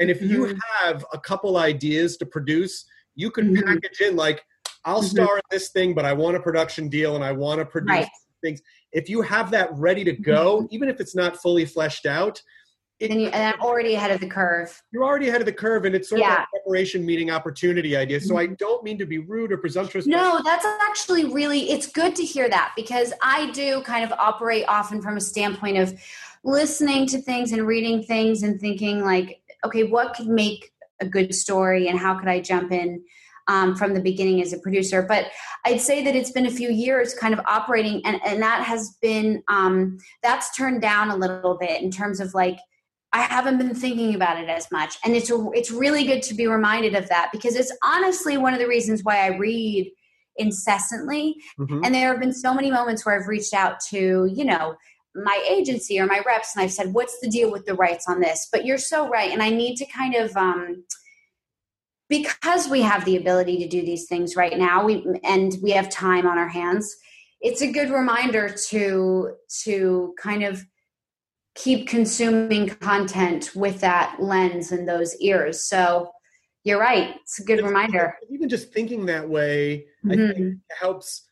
[0.00, 0.58] And if you Mhm.
[0.80, 2.84] have a couple ideas to produce,
[3.14, 3.64] you can Mhm.
[3.64, 4.44] package in like,
[4.84, 5.10] I'll Mhm.
[5.10, 7.90] star in this thing, but I want a production deal and I want to produce
[7.90, 8.08] Right.
[8.42, 8.60] things.
[8.92, 12.42] If you have that ready to go, even if it's not fully fleshed out,
[12.98, 14.82] it, Then you, and I'm already ahead of the curve.
[14.90, 16.34] you're already ahead of the curve and it's sort of Yeah.
[16.36, 18.20] like preparation meeting opportunity idea.
[18.20, 20.06] So I don't mean to be rude or presumptuous.
[20.06, 24.64] No, that's actually really it's good to hear that because I do kind of operate
[24.66, 25.98] often from a standpoint of
[26.42, 30.70] listening to things and reading things and thinking like, okay, what could make
[31.00, 33.02] a good story and how could I jump in
[33.48, 35.02] um, from the beginning as a producer?
[35.02, 35.26] But
[35.66, 38.96] I'd say that it's been a few years kind of operating and, and that has
[39.02, 42.56] been um, that's turned down a little bit in terms of like
[43.12, 46.34] I haven't been thinking about it as much, and it's a, it's really good to
[46.34, 49.90] be reminded of that because it's honestly one of the reasons why I read
[50.36, 51.36] incessantly.
[51.58, 51.80] Mhm.
[51.84, 54.76] And there have been so many moments where I've reached out to you know
[55.14, 58.20] my agency or my reps, and I've said, "What's the deal with the rights on
[58.20, 60.36] this?" But you're so right, and I need to kind of.
[60.36, 60.84] Um,
[62.08, 65.90] because we have the ability to do these things right now we and we have
[65.90, 66.94] time on our hands
[67.40, 69.34] it's a good reminder to
[69.64, 70.64] to kind of
[71.56, 76.10] keep consuming content with that lens and those ears so
[76.64, 80.34] you're right it's a good reminder even just thinking that way, I Mhm.
[80.34, 81.22] think helps.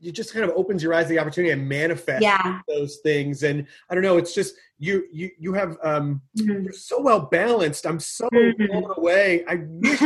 [0.00, 2.60] You just kind of opens your eyes to the opportunity and manifest Yeah.
[2.68, 3.42] those things.
[3.42, 6.64] And I don't know, it's just you you you have um Mhm.
[6.64, 7.86] you're so well balanced.
[7.86, 8.68] I'm so Mhm.
[8.68, 9.44] blown away.
[9.48, 10.00] I wish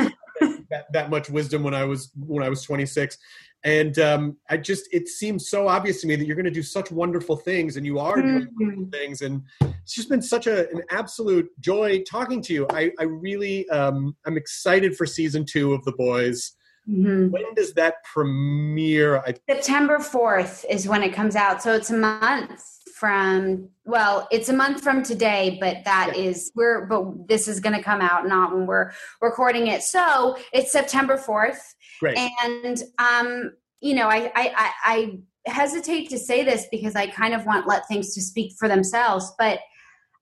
[0.70, 3.18] that, that much wisdom when I was when I was 26.
[3.64, 6.62] And um, I just it seems so obvious to me that you're going to do
[6.62, 8.92] such wonderful things, and you are doing wonderful Mhm.
[8.92, 9.22] things.
[9.22, 12.66] And it's just been such a, an absolute joy talking to you.
[12.70, 16.52] I, I really um, I'm excited for season two of The Boys.
[16.88, 17.30] Mhm.
[17.30, 19.18] When does that premiere?
[19.26, 22.64] I, september 4th is when it comes out so it's a month
[22.98, 27.74] from well it's a month from today but that is we're but this is going
[27.74, 29.82] to come out not when we're recording it.
[29.82, 31.60] So it's september 4th
[32.00, 32.18] great.
[32.44, 37.32] and um you know I, I i i hesitate to say this because i kind
[37.32, 39.60] of want let things to speak for themselves but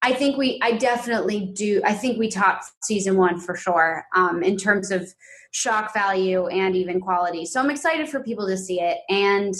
[0.02, 4.42] i think we i definitely do i think we topped season one for sure um
[4.42, 5.12] in terms of
[5.56, 7.46] shock value and even quality.
[7.46, 8.98] So i'm excited for people to see it.
[9.08, 9.54] And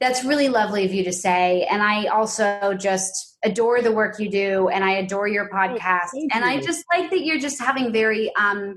[0.00, 1.66] that's really lovely of you to say.
[1.70, 6.10] And i also just adore the work you do and i adore your podcast.
[6.12, 8.76] Thank and i just like that you're just having very um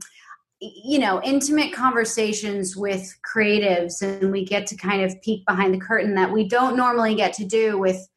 [0.60, 5.80] you know intimate conversations with creatives and we get to kind of peek behind the
[5.80, 8.07] curtain that we don't normally get to do with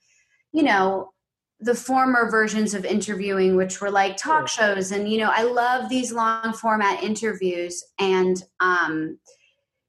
[0.52, 1.10] you know
[1.60, 4.92] the former versions of interviewing which were like talk shows.
[4.92, 7.82] And you know i love these long format interviews.
[7.98, 9.18] And um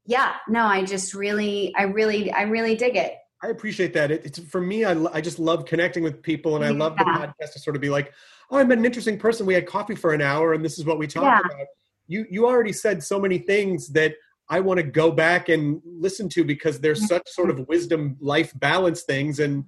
[0.05, 4.11] yeah no i just really i really i really dig it I appreciate that.
[4.11, 4.85] It, it's for me.
[4.85, 7.81] I, I just love connecting with people, and I love the podcast to sort of
[7.81, 8.11] be like,
[8.49, 9.45] "Oh, I met an interesting person.
[9.45, 11.39] We had coffee for an hour, and this is what we talked Yeah.
[11.39, 11.67] about."
[12.07, 14.15] You you already said so many things that
[14.49, 18.51] I want to go back and listen to because there's such sort of wisdom, life
[18.55, 19.65] balance things, and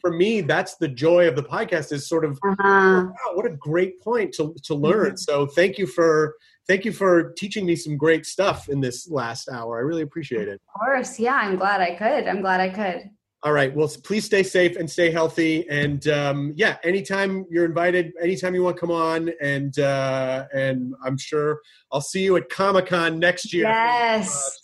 [0.00, 1.92] for me, that's the joy of the podcast.
[1.92, 5.16] Is sort of uh, wow, what a great point to to learn.
[5.16, 6.36] So thank you for
[6.68, 9.78] thank you for teaching me some great stuff in this last hour.
[9.78, 10.60] I really appreciate it.
[10.74, 13.10] of course yeah i'm glad i could i'm glad i could
[13.44, 13.74] All right.
[13.74, 15.68] Well, please stay safe and stay healthy.
[15.68, 20.94] And um, yeah, anytime you're invited, anytime you want to come on, and uh, and
[21.04, 21.58] I'm sure
[21.90, 23.64] I'll see you at Comic Con next year.
[23.64, 24.60] Yes.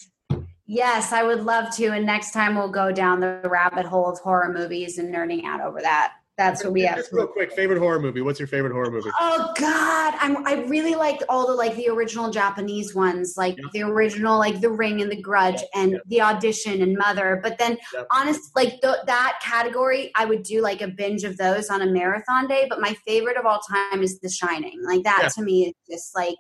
[0.66, 1.86] Yes, I would love to.
[1.88, 5.60] And next time we'll go down the rabbit hole of horror movies and nerding out
[5.60, 6.12] over that.
[6.38, 6.96] That's what we have.
[6.96, 8.20] Just real quick, favorite horror movie.
[8.20, 9.10] What's your favorite horror movie?
[9.18, 13.64] Oh God, I'm, I really liked all the like the original Japanese ones, like Yeah.
[13.72, 17.40] the original like The Ring and The Grudge and The Audition and Mother.
[17.42, 18.06] But then, Yep.
[18.12, 21.86] honest, like th- that category, I would do like a binge of those on a
[21.86, 22.66] marathon day.
[22.70, 24.80] But my favorite of all time is The Shining.
[24.84, 25.28] Like that Yeah.
[25.30, 26.38] to me is just like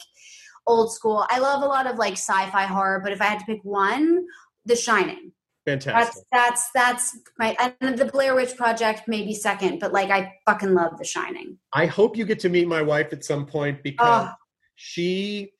[0.64, 1.26] old school.
[1.28, 4.24] I love a lot of like sci-fi horror, but if I had to pick one,
[4.64, 5.32] The Shining.
[5.68, 6.24] Fantastic.
[6.32, 10.72] That's that's that's my and the Blair Witch Project maybe second, but like I fucking
[10.72, 11.58] love The Shining.
[11.72, 14.32] I hope you get to meet my wife at some point because Oh.
[14.76, 15.52] she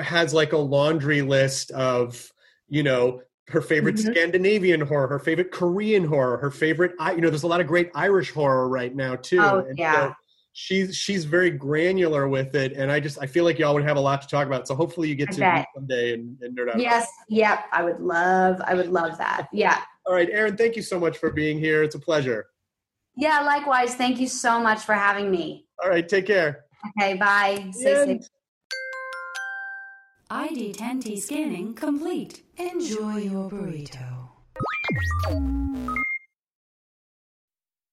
[0.00, 2.30] has like a laundry list of
[2.68, 4.10] you know her favorite Mhm.
[4.10, 6.92] Scandinavian horror, her favorite Korean horror, her favorite.
[7.14, 9.38] You know, there's a lot of great Irish horror right now too.
[9.40, 10.08] Oh, And yeah.
[10.08, 10.14] so
[10.54, 13.98] she's she's very granular with it, and I just I feel like y'all would have
[13.98, 14.66] a lot to talk about.
[14.66, 16.80] So hopefully you get I to meet someday and, and nerd out.
[16.80, 17.64] Yes, yep.
[17.72, 19.48] I would love, I would love that.
[19.52, 19.82] Yeah.
[20.06, 21.82] All right, Erin, thank you so much for being here.
[21.82, 22.46] It's a pleasure.
[23.16, 23.94] Yeah, likewise.
[23.94, 25.66] Thank you so much for having me.
[25.82, 26.64] All right, take care.
[26.98, 27.70] Okay, bye.
[27.72, 28.28] Stay safe.
[30.30, 32.42] ID10T scanning complete.
[32.56, 34.30] Enjoy your burrito.